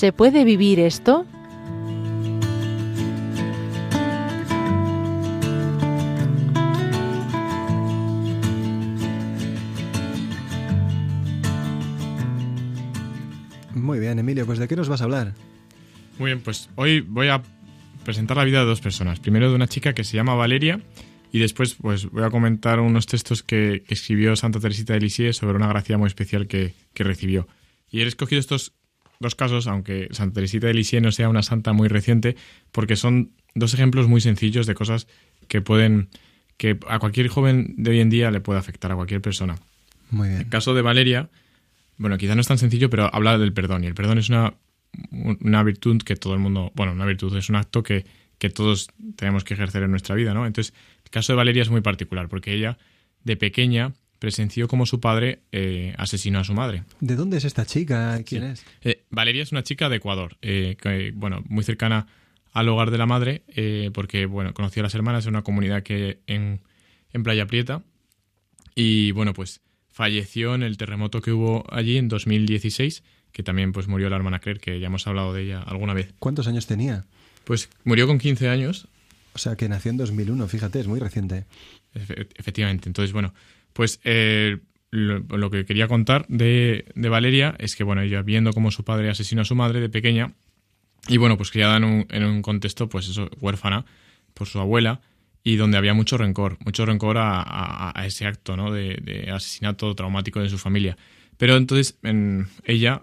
[0.05, 1.25] ¿Se puede vivir esto?
[13.75, 15.33] Muy bien, Emilio, pues ¿de qué nos vas a hablar?
[16.19, 17.43] Muy bien, pues hoy voy a
[18.05, 19.21] presentar la vida de dos personas.
[19.21, 20.81] Primero de una chica que se llama Valeria
[21.35, 25.57] y después pues voy a comentar unos textos que, escribió Santa Teresita de Lisieux sobre
[25.57, 27.49] una gracia muy especial que, recibió.
[27.91, 28.73] Y he escogido estos
[29.19, 32.37] dos casos, aunque Santa Teresita de Lisieux no sea una santa muy reciente,
[32.71, 35.09] porque son dos ejemplos muy sencillos de cosas
[35.49, 36.09] que pueden
[36.57, 39.57] que a cualquier joven de hoy en día le puede afectar a cualquier persona.
[40.13, 40.43] Muy bien.
[40.43, 41.31] El caso de Valeria,
[41.97, 43.83] bueno, quizá no es tan sencillo, pero habla del perdón.
[43.83, 44.55] Y el perdón es una,
[45.11, 48.05] una virtud que todo el mundo, bueno, una virtud es un acto que,
[48.45, 50.45] que todos tenemos que ejercer en nuestra vida, ¿no?
[50.45, 52.77] Entonces, el caso de Valeria es muy particular porque ella,
[53.23, 56.85] de pequeña, presenció como su padre eh, asesinó a su madre.
[57.01, 58.21] ¿De dónde es esta chica?
[58.27, 58.67] ¿Quién es?
[58.83, 60.77] Eh, Valeria es una chica de Ecuador, eh,
[61.15, 62.07] bueno, muy cercana
[62.53, 63.43] al hogar de la madre,
[63.95, 66.61] porque bueno, conoció a las hermanas en una comunidad que en,
[67.15, 67.83] en Playa Prieta.
[68.75, 73.03] Y bueno, pues falleció en el terremoto que hubo allí en 2016,
[73.33, 76.13] que también pues murió la hermana Claire, que ya hemos hablado de ella alguna vez.
[76.19, 77.07] ¿Cuántos años tenía?
[77.45, 78.89] Pues murió con 15 años
[79.35, 81.45] o sea, que nació en 2001, fíjate, es muy reciente.
[81.93, 82.89] Efectivamente.
[82.89, 83.35] Entonces, bueno,
[83.73, 84.59] pues eh,
[84.91, 89.43] lo, que quería contar de, Valeria es que, bueno, ella viendo cómo su padre asesinó
[89.43, 90.35] a su madre de pequeña,
[91.09, 93.85] y bueno, pues criada en un, en un contexto, pues eso, huérfana
[94.35, 95.01] por su abuela,
[95.43, 98.73] y donde había mucho rencor, mucho rencor a, ese acto ¿no?
[98.73, 100.97] de, asesinato traumático de su familia.
[101.37, 103.03] Pero entonces en, ella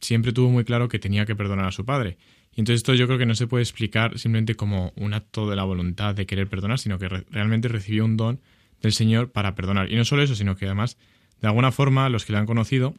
[0.00, 2.18] siempre tuvo muy claro que tenía que perdonar a su padre.
[2.60, 5.64] Entonces esto yo creo que no se puede explicar simplemente como un acto de la
[5.64, 8.40] voluntad de querer perdonar, sino que realmente recibió un don
[8.82, 9.90] del Señor para perdonar.
[9.90, 10.98] Y no solo eso, sino que además,
[11.40, 12.94] de alguna forma, los que la han conocido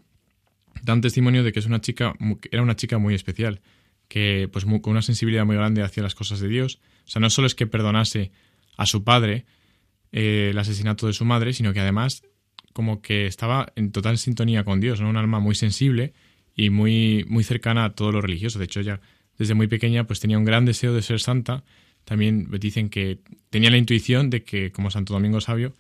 [0.82, 2.15] dan testimonio de que es una chica,
[2.50, 3.62] era una chica muy especial,
[4.08, 6.80] que pues con una sensibilidad muy grande hacia las cosas de Dios.
[7.06, 8.32] O sea, no solo es que perdonase
[8.78, 9.45] a su padre
[10.12, 12.24] eh, el asesinato de su madre, sino que además
[12.74, 15.10] como que estaba en total sintonía con Dios, ¿no?
[15.10, 16.13] Un alma muy sensible
[16.56, 18.58] y muy, muy cercana a todo lo religioso.
[18.58, 19.02] De hecho, ella
[19.38, 21.63] desde muy pequeña pues tenía un gran deseo de ser santa.
[22.06, 25.74] También dicen que tenía la intuición de que, como Santo Domingo Sabio,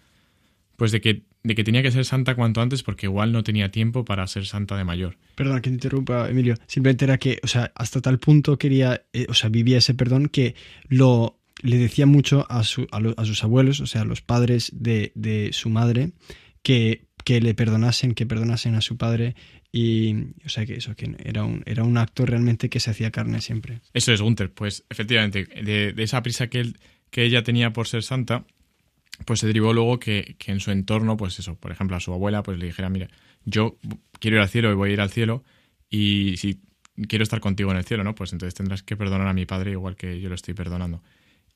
[0.77, 3.71] pues de que, de que tenía que ser santa cuanto antes porque igual no tenía
[3.71, 5.17] tiempo para ser santa de mayor.
[5.35, 6.55] Perdón que te interrumpa, Emilio.
[6.67, 10.27] Simplemente era que, o sea, hasta tal punto quería, eh, o sea, vivía ese perdón
[10.27, 10.55] que
[10.87, 15.11] lo le decía mucho a, su, a, sus abuelos, o sea, a los padres de,
[15.15, 16.11] de su madre,
[16.63, 19.35] que, que, le perdonasen, que perdonasen a su padre
[19.71, 23.11] y, o sea, que eso, que era un, era un acto realmente que se hacía
[23.11, 23.81] carne siempre.
[23.93, 24.51] Eso es, Gunther.
[24.51, 26.77] Pues efectivamente, de, esa prisa que, él,
[27.09, 28.45] que ella tenía por ser santa,
[29.25, 32.13] pues se derivó luego que, que, en su entorno, pues eso, por ejemplo, a su
[32.13, 33.07] abuela, pues le dijera, mira,
[33.45, 33.77] yo
[34.19, 35.43] quiero ir al cielo y voy a ir al cielo
[35.89, 36.59] y si
[37.07, 38.15] quiero estar contigo en el cielo, ¿no?
[38.15, 41.01] Pues entonces tendrás que perdonar a mi padre igual que yo lo estoy perdonando.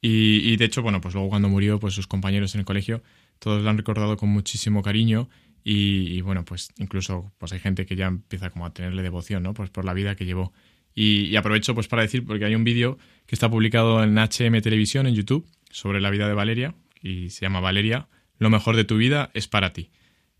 [0.01, 3.01] Y, y de hecho, bueno, pues luego cuando murió, pues sus compañeros en el colegio,
[3.39, 5.29] todos lo han recordado con muchísimo cariño
[5.67, 9.55] y, bueno, pues incluso pues hay gente que ya empieza como a tenerle devoción, ¿no?
[9.55, 10.53] Pues por la vida que llevó.
[10.93, 14.61] Y, y aprovecho pues para decir, porque hay un vídeo que está publicado en HM
[14.61, 18.83] Televisión, en YouTube, sobre la vida de Valeria, y se llama Valeria, lo mejor de
[18.83, 19.89] tu vida es para ti.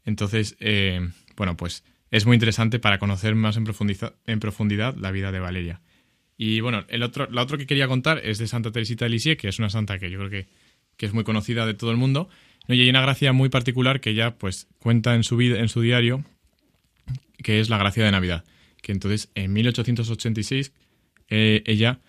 [0.03, 3.65] Entonces, eh, bueno, pues es muy interesante para conocer más en,
[4.27, 5.81] en profundidad la vida de Valeria.
[6.38, 9.38] Y bueno, el otro, la otra que quería contar es de Santa Teresita de Lisieux,
[9.38, 10.47] que es una santa que yo creo que,
[10.97, 12.29] que es muy conocida de todo el mundo.
[12.67, 15.82] Y hay una gracia muy particular que ella pues cuenta en su vida, en su
[15.82, 16.23] diario,
[17.43, 18.43] que es la gracia de Navidad.
[18.82, 20.73] Que entonces en 1886
[21.30, 21.99] eh, ella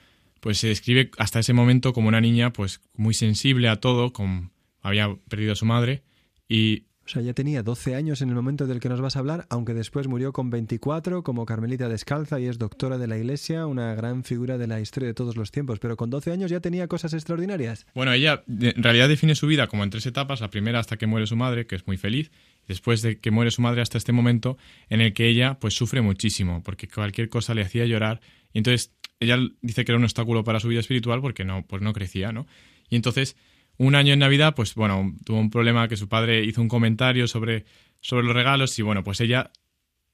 [0.41, 4.51] pues se describe hasta ese momento como una niña pues muy sensible a todo, con,
[4.83, 6.03] había perdido a su madre
[6.49, 9.21] y o sea, ya tenía 12 años en el momento del que nos vas a
[9.21, 13.67] hablar, aunque después murió con 24 como Carmelita Descalza y es doctora de la Iglesia,
[13.67, 15.79] una gran figura de la historia de todos los tiempos.
[15.79, 17.87] Pero con 12 años ya tenía cosas extraordinarias.
[17.95, 20.41] Bueno, ella en realidad define su vida como en tres etapas.
[20.41, 22.33] La primera hasta que muere su madre, que es muy feliz.
[22.67, 26.01] Después de que muere su madre hasta este momento en el que ella pues sufre
[26.01, 28.21] muchísimo, porque cualquier cosa le hacía llorar.
[28.53, 31.83] Y entonces ella dice que era un obstáculo para su vida espiritual porque no, pues
[31.83, 32.49] no crecía, ¿no?
[32.89, 33.37] Y entonces
[33.79, 37.29] un año en Navidad, pues bueno, tuvo un problema que su padre hizo un comentario
[37.29, 37.65] sobre,
[38.01, 39.51] sobre los regalos y bueno, pues ella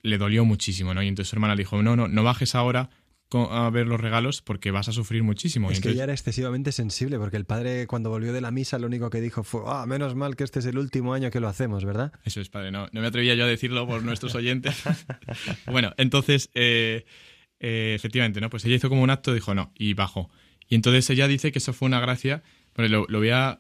[0.03, 1.03] le dolió muchísimo, ¿no?
[1.03, 2.91] Y entonces su hermana le dijo, no, no, no bajes ahora
[3.35, 5.71] a ver los regalos porque vas a sufrir muchísimo.
[5.71, 8.87] Es que ella era excesivamente sensible porque el padre cuando volvió de la misa lo
[8.87, 11.49] único que dijo fue, ah, menos mal que este es el último año que lo
[11.49, 12.13] hacemos, ¿verdad?
[12.25, 14.83] Eso es, padre, no, no me atrevía yo a decirlo por nuestros oyentes.
[15.67, 17.05] bueno, entonces, eh,
[17.61, 18.51] eh, efectivamente, ¿no?
[18.51, 20.31] Pues ella hizo como un acto, dijo no, y bajó.
[20.69, 22.43] Y entonces ella dice que eso fue una gracia
[22.77, 23.59] lo, voy a,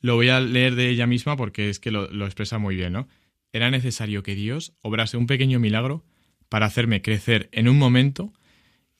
[0.00, 3.08] lo voy a leer de ella misma porque es que lo, expresa muy bien, ¿no?
[3.52, 6.04] Era necesario que Dios obrase un pequeño milagro
[6.48, 8.32] para hacerme crecer en un momento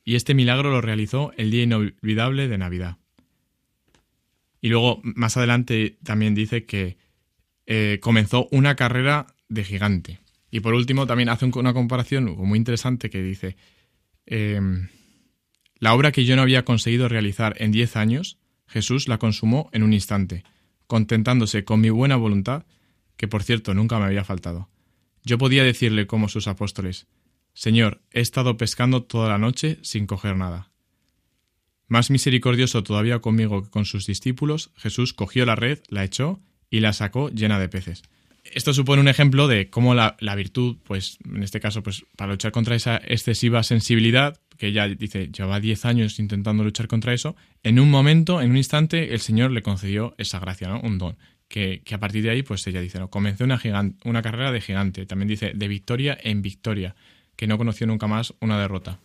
[0.04, 2.96] y este milagro lo realizó el día inolvidable de Navidad.
[4.60, 6.96] Y luego, más adelante, también dice que
[7.66, 10.18] eh, comenzó una carrera de gigante.
[10.50, 13.56] Y por último, también hace una comparación muy interesante que dice,
[14.26, 14.88] em,
[15.78, 18.39] la obra que yo no había conseguido realizar en diez años,
[18.70, 20.44] Jesús la consumó en un instante,
[20.86, 22.64] contentándose con mi buena voluntad,
[23.16, 24.68] que por cierto nunca me había faltado.
[25.24, 27.06] Yo podía decirle como sus apóstoles,
[27.52, 30.70] Señor, he estado pescando toda la noche sin coger nada.
[31.88, 36.40] Más misericordioso todavía conmigo que con sus discípulos, Jesús cogió la red, la echó
[36.70, 38.02] y la sacó llena de peces.
[38.44, 42.52] Esto supone un ejemplo de cómo la, virtud, pues en este caso, pues para luchar
[42.52, 47.80] contra esa excesiva sensibilidad, que ella dice, lleva 10 años intentando luchar contra eso, en
[47.80, 50.80] un momento, en un instante, el Señor le concedió esa gracia, ¿no?
[50.82, 51.16] Un don.
[51.48, 53.58] Que, que a partir de ahí, pues ella dice, no, comencé una,
[54.04, 55.06] una carrera de gigante.
[55.06, 56.94] También dice, de victoria en victoria,
[57.36, 59.00] que no conoció nunca más una derrota.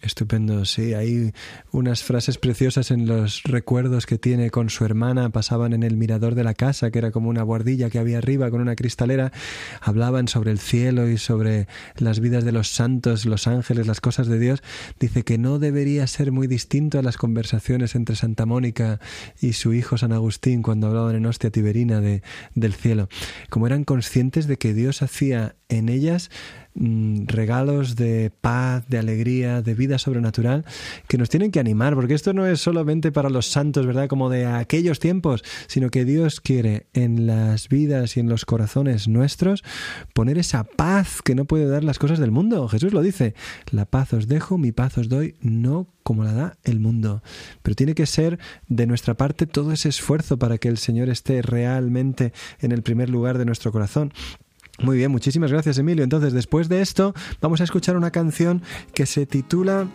[0.00, 0.94] Estupendo, sí.
[0.94, 1.32] Hay
[1.72, 5.30] unas frases preciosas en los recuerdos que tiene con su hermana.
[5.30, 8.48] Pasaban en el mirador de la casa, que era como una guardilla que había arriba
[8.48, 9.32] con una cristalera.
[9.80, 14.28] Hablaban sobre el cielo y sobre las vidas de los santos, los ángeles, las cosas
[14.28, 14.62] de Dios.
[15.00, 19.00] Dice que no debería ser muy distinto a las conversaciones entre Santa Mónica
[19.40, 22.22] y su hijo San Agustín cuando hablaban en hostia tiberina de,
[22.54, 23.08] del cielo.
[23.50, 26.30] Como eran conscientes de que Dios hacía en ellas
[26.74, 30.64] mm, regalos de paz, de alegría, de vida sobrenatural,
[31.08, 34.08] que nos tienen que animar, porque esto no es solamente para los santos, ¿verdad?
[34.08, 39.08] Como de aquellos tiempos, sino que Dios quiere en las vidas y en los corazones
[39.08, 39.64] nuestros
[40.14, 42.68] poner esa paz que no puede dar las cosas del mundo.
[42.68, 43.34] Jesús lo dice,
[43.70, 47.22] la paz os dejo, mi paz os doy, no como la da el mundo.
[47.62, 51.42] Pero tiene que ser de nuestra parte todo ese esfuerzo para que el Señor esté
[51.42, 54.12] realmente en el primer lugar de nuestro corazón.
[54.80, 56.04] Muy bien, muchísimas gracias Emilio.
[56.04, 58.62] Entonces, después de esto, vamos a escuchar una canción
[58.94, 59.88] que se titula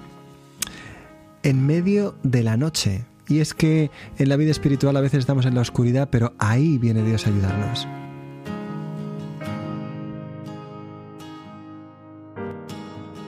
[1.42, 3.06] En medio de la noche.
[3.30, 6.78] Y es que en la vida espiritual a veces estamos en la oscuridad, pero ahí
[6.78, 7.88] viene Dios a ayudarnos.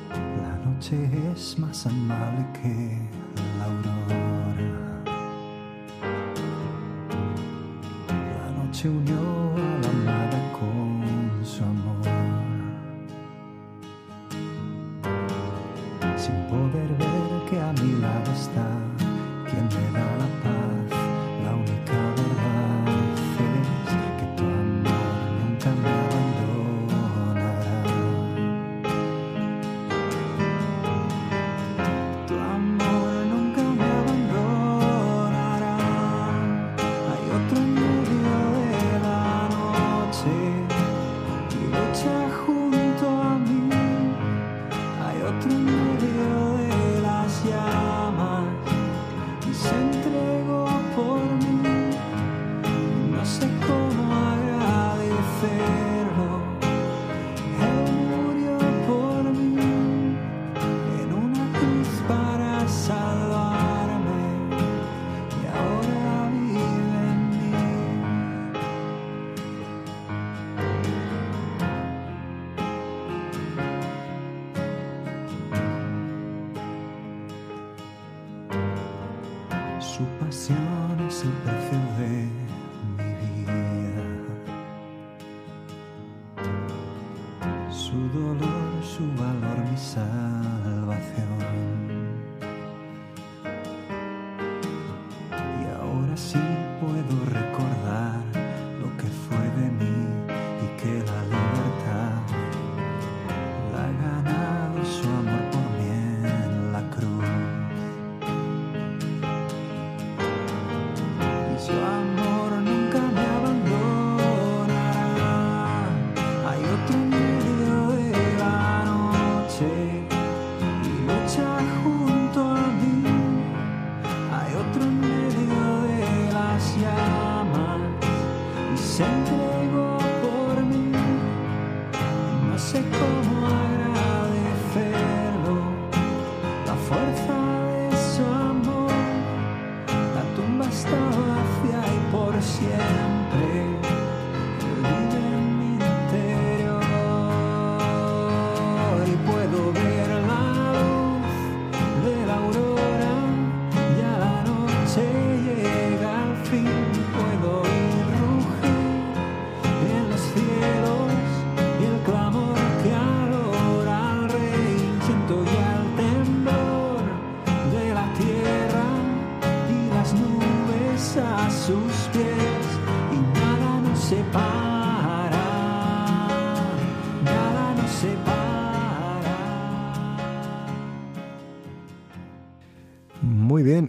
[0.10, 0.97] La noche
[1.34, 2.99] es más amable que
[3.58, 5.03] la aurora.
[8.08, 9.44] La noche unió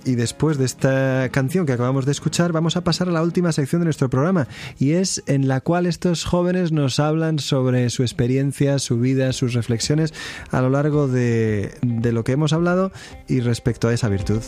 [0.06, 3.52] y después de esta canción que acabamos de escuchar, vamos a pasar a la última
[3.52, 4.46] sección de nuestro programa,
[4.78, 9.52] y es en la cual estos jóvenes nos hablan sobre su experiencia, su vida, sus
[9.54, 10.14] reflexiones
[10.50, 12.92] a lo largo de, de lo que hemos hablado
[13.26, 14.42] y respecto a esa virtud.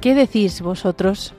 [0.00, 1.34] ¿Qué decís vosotros?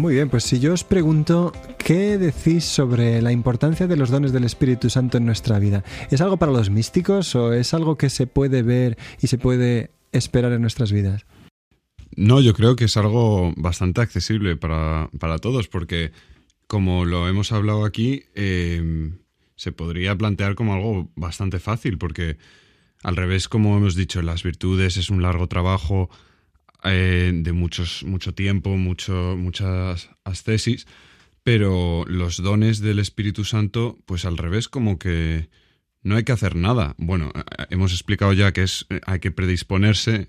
[0.00, 4.32] Muy bien, pues si yo os pregunto, ¿qué decís sobre la importancia de los dones
[4.32, 5.84] del Espíritu Santo en nuestra vida?
[6.10, 9.90] ¿Es algo para los místicos o es algo que se puede ver y se puede
[10.10, 11.26] esperar en nuestras vidas?
[12.16, 16.12] No, yo creo que es algo bastante accesible para, para todos, porque
[16.66, 19.12] como lo hemos hablado aquí, eh,
[19.54, 22.38] se podría plantear como algo bastante fácil, porque
[23.02, 26.08] al revés, como hemos dicho, las virtudes es un largo trabajo
[26.84, 30.86] eh, de muchos, mucho tiempo, mucho, muchas ascesis,
[31.42, 35.48] pero los dones del Espíritu Santo, pues al revés, como que
[36.02, 36.94] no hay que hacer nada.
[36.98, 40.28] Bueno, eh, hemos explicado ya que es, hay que predisponerse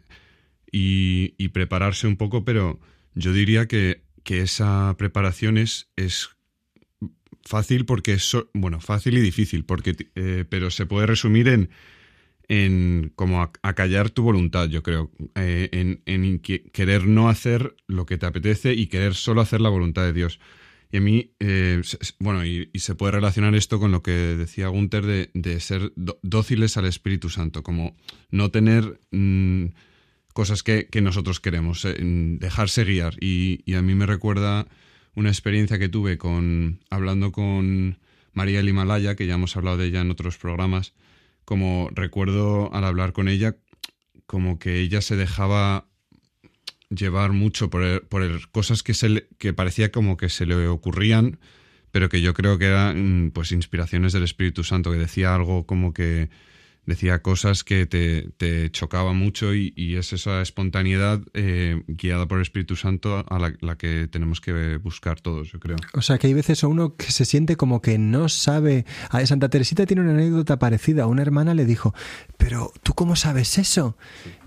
[0.71, 2.79] y, prepararse un poco, pero
[3.13, 6.29] yo diría que, que esa preparación es, es
[7.43, 11.69] fácil porque es, bueno, fácil y difícil, porque, eh, pero se puede resumir en,
[12.51, 18.05] en como acallar tu voluntad, yo creo, eh, en, en que- querer no hacer lo
[18.05, 20.37] que te apetece y querer solo hacer la voluntad de Dios.
[20.91, 21.81] Y a mí, eh,
[22.19, 26.19] bueno, y, se puede relacionar esto con lo que decía Gunther de, de ser dó-
[26.23, 27.95] dóciles al Espíritu Santo, como
[28.31, 29.67] no tener mm,
[30.33, 33.15] cosas que, que nosotros queremos, eh, dejarse guiar.
[33.21, 34.67] Y, y a mí me recuerda
[35.15, 37.97] una experiencia que tuve con hablando con
[38.33, 40.93] María el Himalaya, que ya hemos hablado de ella en otros programas,
[41.51, 43.57] como recuerdo al hablar con ella,
[44.25, 45.85] como que ella se dejaba
[46.89, 50.65] llevar mucho por, el- por el- cosas que, se que parecía como que se le
[50.69, 51.39] ocurrían,
[51.91, 55.93] pero que yo creo que eran pues inspiraciones del Espíritu Santo, que decía algo como
[55.93, 56.29] que
[56.91, 62.37] decía cosas que te, te chocaban mucho y, y es esa espontaneidad eh, guiada por
[62.37, 65.77] el Espíritu Santo a la, la que tenemos que buscar todos, yo creo.
[65.93, 68.85] O sea, que hay veces uno que se siente como que no sabe.
[69.09, 71.07] A Santa Teresita tiene una anécdota parecida.
[71.07, 71.93] Una hermana le dijo,
[72.37, 73.97] pero ¿tú cómo sabes eso?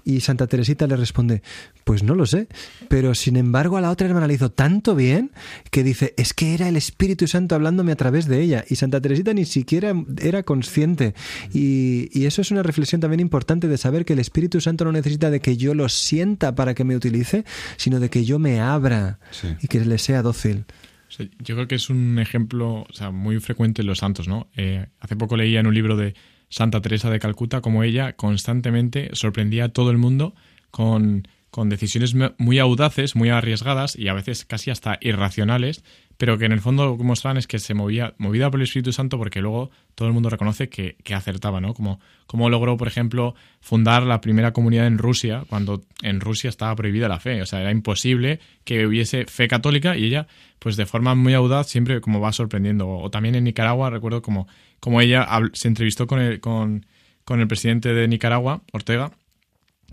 [0.05, 1.43] Y Santa Teresita le responde,
[1.85, 2.49] pues no lo sé.
[2.89, 5.31] Pero sin embargo a la otra hermana le hizo tanto bien
[5.71, 8.65] que dice, es que era el Espíritu Santo hablándome a través de ella.
[8.69, 11.15] Y Santa Teresita ni siquiera era consciente.
[11.53, 14.93] Y, y eso es una reflexión también importante de saber que el Espíritu Santo no
[14.93, 17.45] necesita de que yo lo sienta para que me utilice,
[17.77, 19.49] sino de que yo me abra Sí.
[19.63, 20.65] y que le sea dócil.
[21.39, 24.49] Yo creo que es un ejemplo o sea, muy frecuente en los santos, ¿no?
[24.57, 26.15] Eh, hace poco leía en un libro de
[26.49, 30.35] Santa Teresa de Calcuta como ella constantemente sorprendía a todo el mundo
[30.71, 35.85] con, con decisiones mu- muy audaces, muy arriesgadas y a veces casi hasta irracionales,
[36.17, 38.65] pero que en el fondo lo que mostraban es que se movía, movida por el
[38.65, 41.75] Espíritu Santo porque luego todo el mundo reconoce que, que acertaba, ¿no?
[41.75, 46.75] Como, como logró, por ejemplo, fundar la primera comunidad en Rusia, cuando en Rusia estaba
[46.77, 47.43] prohibida la fe.
[47.43, 50.29] O sea, era imposible que hubiese fe católica y ella,
[50.61, 52.89] pues de forma muy audaz, siempre como va sorprendiendo.
[52.89, 54.47] O también en Nicaragua, recuerdo como,
[54.85, 56.85] como ella se entrevistó con el, con,
[57.25, 59.13] con el presidente de Nicaragua, Ortega,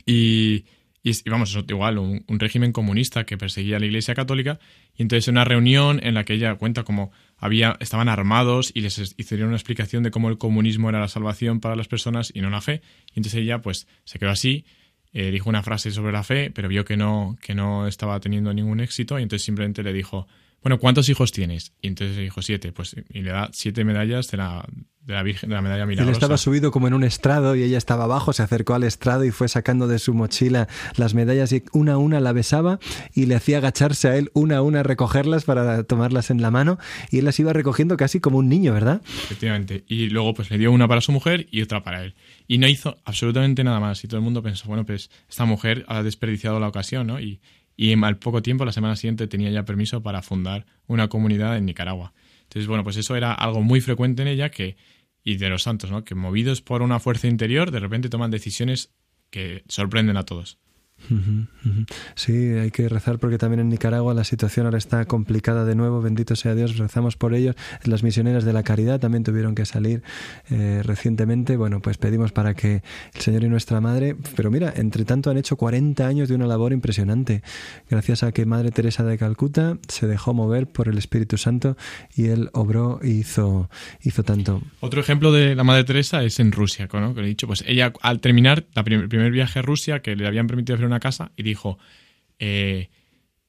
[0.05, 0.65] y,
[1.01, 4.59] y, y vamos, igual, un, régimen comunista que perseguía a la Iglesia Católica.
[4.97, 8.81] Y entonces en una reunión en la que ella cuenta como había, estaban armados y
[8.81, 12.29] les es- hicieron una explicación de cómo el comunismo era la salvación para las personas
[12.35, 12.81] y no la fe.
[13.13, 14.65] Y entonces ella pues se quedó así,
[15.13, 18.53] eh, dijo una frase sobre la fe, pero vio que no, que no estaba teniendo
[18.53, 20.27] ningún éxito y entonces simplemente le dijo,
[20.61, 21.73] bueno, ¿cuántos hijos tienes?
[21.81, 24.63] Y entonces dijo siete, pues y le da siete medallas de la,
[25.01, 26.17] de la Virgen, de la medalla Él milagrosa.
[26.17, 29.31] estaba subido como en un estrado y ella estaba abajo, se acercó al estrado y
[29.31, 32.79] fue sacando de su mochila las medallas y una a una la besaba
[33.13, 36.51] y le hacía agacharse a él una a una a recogerlas para tomarlas en la
[36.51, 36.77] mano
[37.09, 39.01] y él las iba recogiendo casi como un niño, ¿verdad?
[39.23, 39.83] Efectivamente.
[39.87, 42.13] Y luego pues le dio una para su mujer y otra para él.
[42.47, 44.03] Y no hizo absolutamente nada más.
[44.03, 47.19] Y todo el mundo pensó, bueno, pues esta mujer ha desperdiciado la ocasión, ¿no?
[47.19, 47.39] Y,
[47.81, 51.65] y al poco tiempo, la semana siguiente, tenía ya permiso para fundar una comunidad en
[51.65, 52.13] Nicaragua.
[52.43, 54.77] Entonces, bueno, pues eso era algo muy frecuente en ella que,
[55.23, 56.03] y de los santos, ¿no?
[56.03, 58.91] Que movidos por una fuerza interior, de repente toman decisiones
[59.31, 60.59] que sorprenden a todos.
[62.15, 66.01] Sí, hay que rezar porque también en Nicaragua la situación ahora está complicada de nuevo.
[66.01, 67.55] Bendito sea Dios, rezamos por ellos.
[67.83, 70.03] Las misioneras de la caridad también tuvieron que salir
[70.49, 71.57] eh, recientemente.
[71.57, 72.83] Bueno, pues pedimos para que
[73.13, 74.15] el Señor y nuestra Madre.
[74.35, 77.41] Pero mira, entre tanto han hecho 40 años de una labor impresionante.
[77.89, 81.77] Gracias a que Madre Teresa de Calcuta se dejó mover por el Espíritu Santo
[82.15, 83.69] y él obró y hizo,
[84.03, 84.61] hizo tanto.
[84.79, 87.13] Otro ejemplo de la Madre Teresa es en Rusia, ¿no?
[87.13, 90.47] Que he dicho, pues ella al terminar el primer viaje a Rusia, que le habían
[90.47, 91.77] permitido hacer una casa, y dijo,
[92.39, 92.89] eh,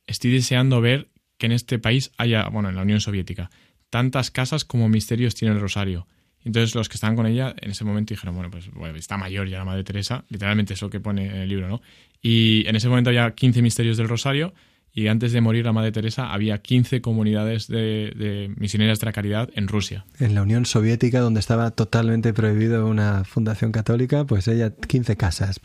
[0.07, 3.51] estoy deseando ver que en este país haya, bueno, en la Unión Soviética,
[3.91, 6.07] tantas casas como misterios tiene el Rosario.
[6.45, 9.59] Entonces los que estaban con ella en ese momento dijeron, bueno, pues está mayor ya
[9.59, 11.83] la Madre Teresa, literalmente es lo que pone en el libro, ¿no?
[12.21, 14.55] Y en ese momento había 15 misterios del Rosario
[14.95, 19.13] y antes de morir la Madre Teresa había 15 comunidades de, de misioneras de la
[19.13, 20.05] caridad en Rusia.
[20.19, 25.61] En la Unión Soviética, donde estaba totalmente prohibido una fundación católica, pues ella 15 casas.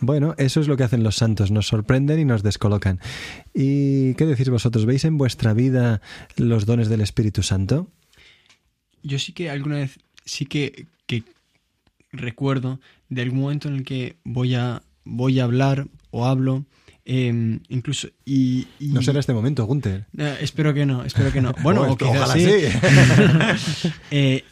[0.00, 2.98] Bueno, eso es lo que hacen los santos, nos sorprenden y nos descolocan.
[3.54, 4.84] ¿Y qué decís vosotros?
[4.84, 6.00] ¿Veis en vuestra vida
[6.36, 7.88] los dones del Espíritu Santo?
[9.04, 11.22] Yo sí que alguna vez, sí que, que
[12.10, 16.64] recuerdo de algún momento en el que voy a, voy a hablar o hablo,
[17.04, 20.06] eh, incluso, y, y- No será este momento, Gunther.
[20.16, 21.52] Eh, espero que no, espero que no.
[21.62, 22.50] Bueno, o quizás ojalá sí.
[24.10, 24.44] Eh,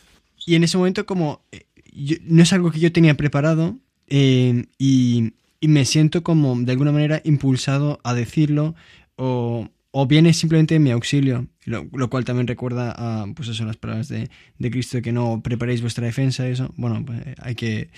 [0.46, 3.76] y en ese momento como eh, yo- no es algo que yo tenía preparado
[4.08, 8.74] eh, y, y me siento como de alguna manera impulsado a decirlo
[9.16, 13.64] o, o viene simplemente en mi auxilio, lo, lo cual también recuerda a pues eso,
[13.64, 16.72] las palabras de, de Cristo que no preparéis vuestra defensa, eso.
[16.76, 17.90] Bueno, pues, hay que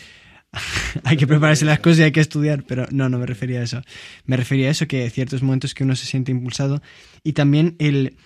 [1.05, 3.63] hay que prepararse las cosas y hay que estudiar, pero no, no me refería a
[3.63, 3.83] eso.
[4.27, 6.83] Me refería a eso, que ciertos momentos que uno se siente impulsado
[7.23, 8.17] y también el...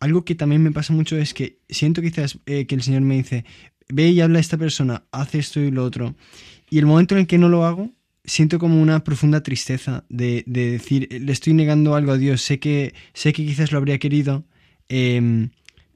[0.00, 3.14] Algo que también me pasa mucho es que siento quizás eh, que el Señor me
[3.14, 3.46] dice,
[3.88, 6.14] ve y habla a esta persona, hace esto y lo otro.
[6.68, 7.90] Y el momento en el que no lo hago,
[8.24, 12.58] siento como una profunda tristeza de, de decir, le estoy negando algo a Dios, sé
[12.58, 14.44] que, sé que quizás lo habría querido.
[14.88, 15.50] em,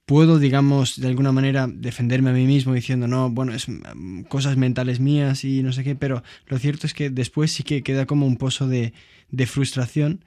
[0.09, 4.57] puedo, digamos, de alguna manera defenderme a mí mismo diciendo, no, bueno, es mm, cosas
[4.57, 8.07] mentales mías y no sé qué, pero lo cierto es que después sí que queda
[8.07, 8.95] como un pozo de,
[9.31, 10.25] de frustración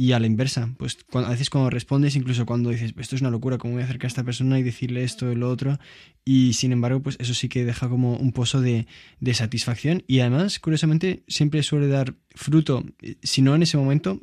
[0.00, 3.20] y a la inversa, pues cuando, a veces cuando respondes, incluso cuando dices, esto es
[3.20, 5.78] una locura, ¿cómo voy a acercar a esta persona y decirle esto y lo otro?
[6.24, 8.86] Y sin embargo, pues eso sí que deja como un pozo de,
[9.20, 10.02] de satisfacción.
[10.06, 14.22] Y además, curiosamente, siempre suele dar fruto, eh, si no en ese momento,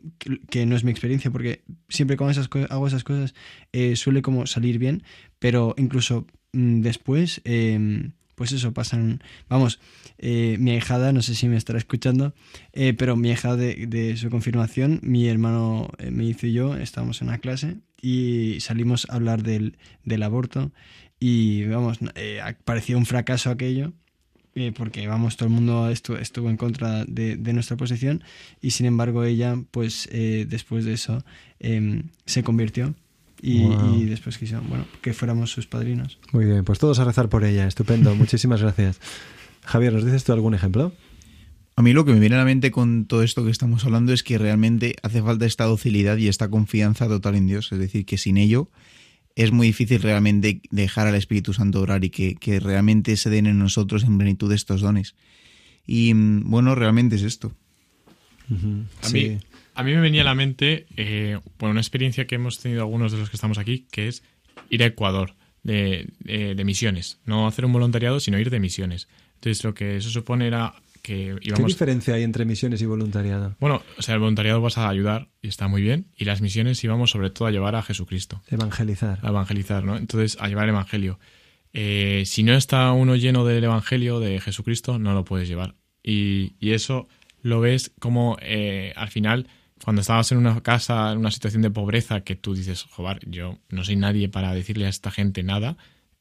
[0.50, 3.36] que, no es mi experiencia, porque siempre cuando esas hago esas cosas
[3.72, 5.04] eh, suele como salir bien,
[5.38, 9.80] pero incluso mm, después, eh, pues eso, pasan, vamos,
[10.20, 12.36] eh, mi ahijada, no sé si me estará escuchando,
[12.72, 16.78] eh, pero mi ahijada de, de su confirmación, mi hermano eh, me hizo y yo,
[16.78, 20.72] estábamos en una clase y salimos a hablar del, del aborto
[21.20, 23.94] y vamos, eh, parecía un fracaso aquello
[24.76, 28.24] porque vamos, todo el mundo estu- estuvo en contra de, de nuestra posición
[28.62, 31.24] y sin embargo ella, pues eh, después de eso,
[31.60, 32.94] em, se convirtió
[33.42, 34.02] y, Wow.
[34.02, 36.18] y después quiso, bueno, que fuéramos sus padrinos.
[36.32, 37.68] Muy bien, pues todos a rezar por ella.
[37.68, 39.00] Estupendo, muchísimas gracias.
[39.64, 40.94] Javier, ¿nos dices tú algún ejemplo?
[41.76, 44.12] A mí lo que me viene a la mente con todo esto que estamos hablando
[44.12, 47.72] es que realmente hace falta esta docilidad y esta confianza total en Dios.
[47.72, 48.72] Es decir, que sin ello
[49.36, 53.46] es muy difícil realmente dejar al Espíritu Santo obrar y que, que realmente se den
[53.46, 55.14] en nosotros en plenitud estos dones.
[55.86, 57.54] Y mm, bueno, realmente es esto.
[59.04, 59.38] A, mí,
[59.78, 63.12] a mí me venía a la mente eh, bueno, una experiencia que hemos tenido algunos
[63.12, 64.24] de los que estamos aquí, que es
[64.70, 67.20] ir a Ecuador de, de- de misiones.
[67.26, 69.08] No hacer un voluntariado, sino ir de misiones.
[69.36, 70.74] Entonces, lo que eso supone era
[71.04, 71.68] que ¿Qué íbamos...
[71.68, 73.56] diferencia hay entre misiones y voluntariado?
[73.60, 76.08] Bueno, o sea, el voluntariado vas a ayudar y está muy bien.
[76.18, 79.20] Y las misiones íbamos sobre todo a llevar a Jesucristo, Evangelizar.
[79.22, 79.96] a evangelizar, ¿no?
[79.96, 81.20] Entonces, a llevar el evangelio.
[81.74, 85.76] Eh, si no está uno lleno del evangelio de Jesucristo, no lo puedes llevar.
[86.02, 87.08] Y, y eso
[87.42, 89.48] lo ves como eh, al final,
[89.84, 93.58] cuando estabas en una casa, en una situación de pobreza, que tú dices, joder, yo
[93.70, 95.78] no soy nadie para decirle a esta gente nada.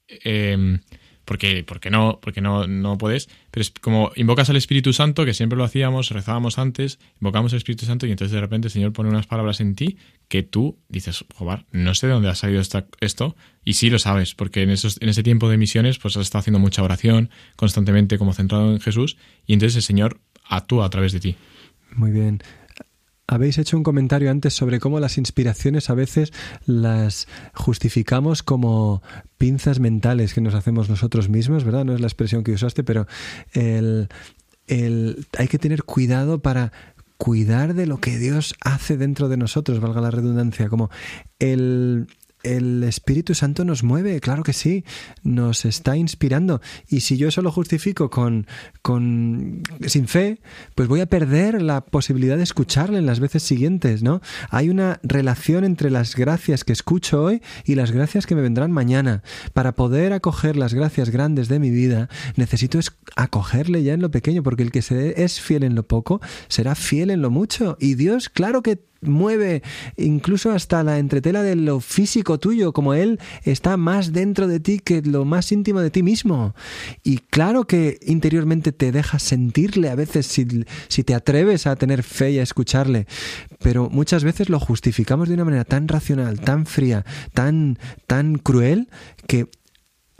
[0.09, 0.78] eh,
[1.24, 5.34] porque, porque no, porque no, no puedes, pero es como invocas al Espíritu Santo, que
[5.34, 8.92] siempre lo hacíamos, rezábamos antes, invocamos al Espíritu Santo y entonces de repente el Señor
[8.92, 9.98] pone unas palabras en ti
[10.28, 13.34] que tú dices, joder, no sé de dónde ha salido esta- esto,
[13.64, 16.40] y sí lo sabes, porque en, esos, en ese tiempo de misiones pues has estado
[16.42, 21.11] haciendo mucha oración, constantemente como centrado en Jesús, y entonces el Señor actúa a través
[21.12, 21.36] de ti.
[21.90, 22.40] Muy bien.
[23.29, 26.33] Habéis hecho un comentario antes sobre cómo las inspiraciones a veces
[26.64, 29.03] las justificamos como
[29.37, 31.85] pinzas mentales que nos hacemos nosotros mismos, ¿verdad?
[31.85, 33.07] No es la expresión que usaste, pero
[33.53, 34.09] el,
[34.68, 36.72] el- hay que tener cuidado para
[37.18, 40.91] cuidar de lo que Dios hace dentro de nosotros, valga la redundancia, como
[41.39, 42.07] el,
[42.47, 44.84] el Espíritu Santo nos mueve, claro que sí,
[45.22, 46.61] nos está inspirando.
[46.88, 48.47] Y si yo eso lo justifico con,
[48.82, 50.40] con sin fe,
[50.74, 54.20] pues voy a perder la posibilidad de escucharle en las veces siguientes, ¿no?
[54.51, 58.72] Hay una relación entre las gracias que escucho hoy y las gracias que me vendrán
[58.72, 59.22] mañana.
[59.53, 64.11] Para poder acoger las gracias grandes de mi vida, necesito es acogerle ya en lo
[64.11, 67.76] pequeño, porque el que se es fiel en lo poco será fiel en lo mucho.
[67.80, 69.62] Y Dios, claro que mueve
[69.97, 74.78] incluso hasta la entretela de lo físico tuyo, como Él está más dentro de ti
[74.78, 76.55] que lo más íntimo de ti mismo.
[77.03, 80.47] Y claro que interiormente te dejas sentirle a veces si,
[80.88, 83.07] si te atreves a tener fe y a escucharle,
[83.61, 88.88] pero muchas veces lo justificamos de una manera tan racional, tan fría, tan, tan cruel,
[89.26, 89.49] que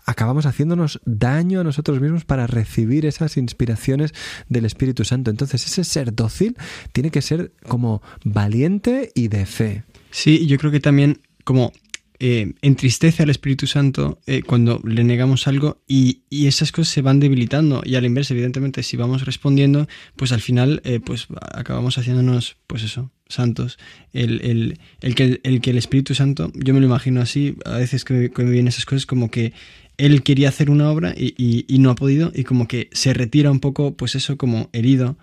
[0.07, 4.15] acabamos haciéndonos daño a nosotros mismos para recibir esas inspiraciones
[4.49, 5.31] del Espíritu Santo.
[5.31, 6.57] Entonces ese ser dócil
[6.93, 9.85] tiene que ser como valiente y de fe.
[10.11, 11.73] Sí, yo creo que también como
[12.19, 17.03] eh, entristece al Espíritu Santo eh, cuando le negamos algo y, y esas cosas se
[17.03, 19.87] van debilitando y a la inversa, evidentemente, si vamos respondiendo,
[20.17, 23.79] pues al final eh, pues acabamos haciéndonos, pues eso, santos.
[24.15, 27.77] El, el, el, que, el que el Espíritu Santo, yo me lo imagino así, a
[27.77, 29.53] veces que me vienen esas cosas como que
[29.99, 33.61] él quería hacer una obra y, no ha podido y como que se retira un
[33.61, 35.17] poco, pues eso, como herido.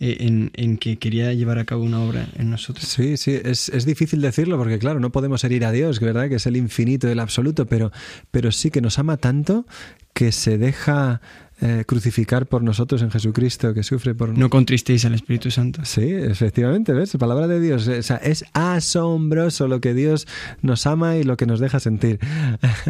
[0.00, 2.86] eh, En, en, que quería llevar a cabo una obra en nosotros.
[2.86, 6.28] Sí, sí, es, es, difícil decirlo porque claro, no podemos herir a Dios, ¿verdad?
[6.28, 7.90] Que es el infinito, el absoluto, pero,
[8.30, 9.66] pero sí que nos ama tanto
[10.18, 11.20] que se deja
[11.60, 15.84] eh, crucificar por nosotros en Jesucristo, que sufre por No contristéis al Espíritu Santo.
[15.84, 17.14] Sí, efectivamente, ¿ves?
[17.14, 17.86] La palabra de Dios.
[17.86, 20.26] O sea, es asombroso lo que Dios
[20.60, 22.18] nos ama y lo que nos deja sentir.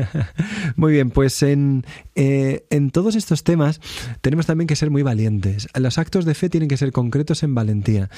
[0.76, 3.80] muy bien, pues en, eh, en todos estos temas
[4.22, 5.68] tenemos también que ser muy valientes.
[5.74, 8.08] Los actos de fe tienen que ser concretos en valentía.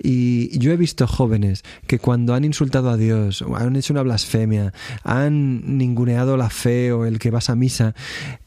[0.00, 4.02] Y yo he visto jóvenes que cuando han insultado a Dios, o han hecho una
[4.02, 4.72] blasfemia,
[5.04, 7.94] han ninguneado la fe o el que vas a misa,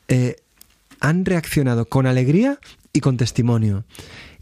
[0.10, 0.36] eh,
[1.00, 2.60] han reaccionado con alegría
[2.94, 3.86] y con testimonio.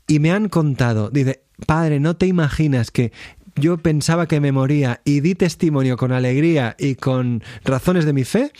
[0.07, 3.11] Y me han contado, dice, padre, no te imaginas que
[3.55, 8.23] yo pensaba que me moría y di testimonio con alegría y con razones de mi
[8.23, 8.51] fe.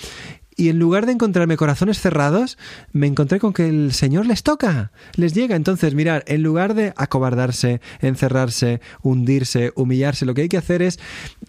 [0.59, 2.57] Y en lugar de encontrarme corazones cerrados,
[2.91, 5.55] me encontré con que el Señor les toca, les llega.
[5.55, 10.99] Entonces, mirar, en lugar de acobardarse, encerrarse, hundirse, humillarse, lo que hay que hacer es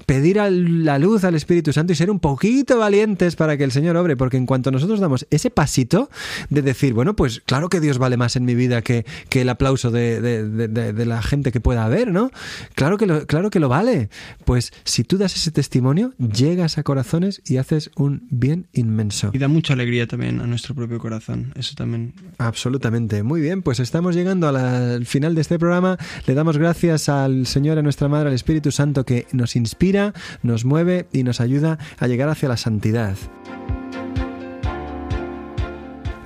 [0.04, 3.72] pedir a la luz al Espíritu Santo y ser un poquito valientes para que el
[3.72, 4.14] Señor obre.
[4.14, 6.10] Porque en cuanto nosotros damos ese pasito
[6.50, 9.48] de decir, bueno, pues claro que Dios vale más en mi vida que, que el
[9.48, 12.30] aplauso de, de- de- la gente que pueda haber, ¿no?
[12.74, 14.10] Claro que, lo, claro que lo vale.
[14.44, 18.97] Pues si tú das ese testimonio, llegas a corazones y haces un bien inmenso.
[19.32, 21.52] Y da mucha alegría también a nuestro propio corazón.
[21.56, 22.12] Eso también.
[22.38, 23.22] Absolutamente.
[23.22, 25.96] Muy bien, pues estamos llegando la- al final de este programa.
[26.26, 30.64] Le damos gracias al Señor, a nuestra Madre, al Espíritu Santo que nos inspira, nos
[30.64, 33.16] mueve y nos ayuda a llegar hacia la santidad.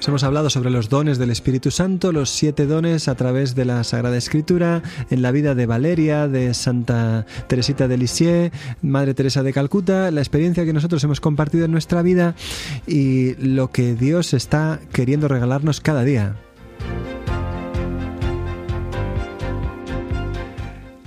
[0.03, 3.65] Os hemos hablado sobre los dones del Espíritu Santo, los siete dones a través de
[3.65, 9.45] la Sagrada Escritura, en la vida de Valeria, de Santa Teresita de Lisieux, Madre Teresa
[9.45, 12.35] de Calcuta, la experiencia que nosotros hemos compartido en nuestra vida
[12.85, 16.35] y lo que Dios está queriendo regalarnos cada día.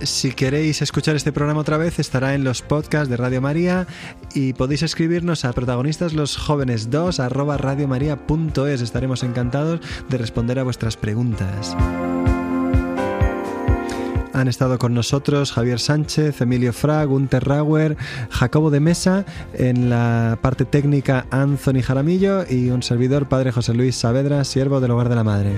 [0.06, 3.88] Si queréis escuchar este programa otra vez, estará en los podcasts de Radio María
[4.36, 8.82] y podéis escribirnos a protagonistas los jóvenes 2 arroba radiomaria.es.
[8.82, 11.76] Estaremos encantados de responder a vuestras preguntas.
[14.34, 17.98] Han estado con nosotros Javier Sánchez, Emilio Fra, Gunter Rauer,
[18.30, 23.96] Jacobo de Mesa, en la parte técnica Anthony Jaramillo y un servidor, Padre José Luis
[23.96, 25.52] Saavedra, siervo del Hogar de la Madre.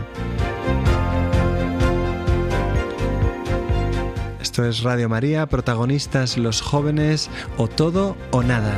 [4.42, 8.78] Esto es Radio María, protagonistas los jóvenes o todo o nada.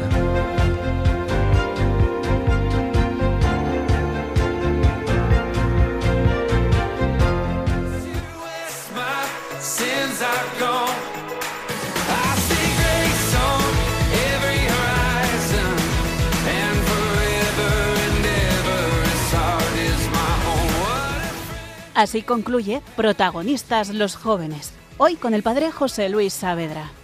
[21.99, 24.71] Así concluye Protagonistas los jóvenes,
[25.01, 26.98] hoy con el padre José Luis Saavedra.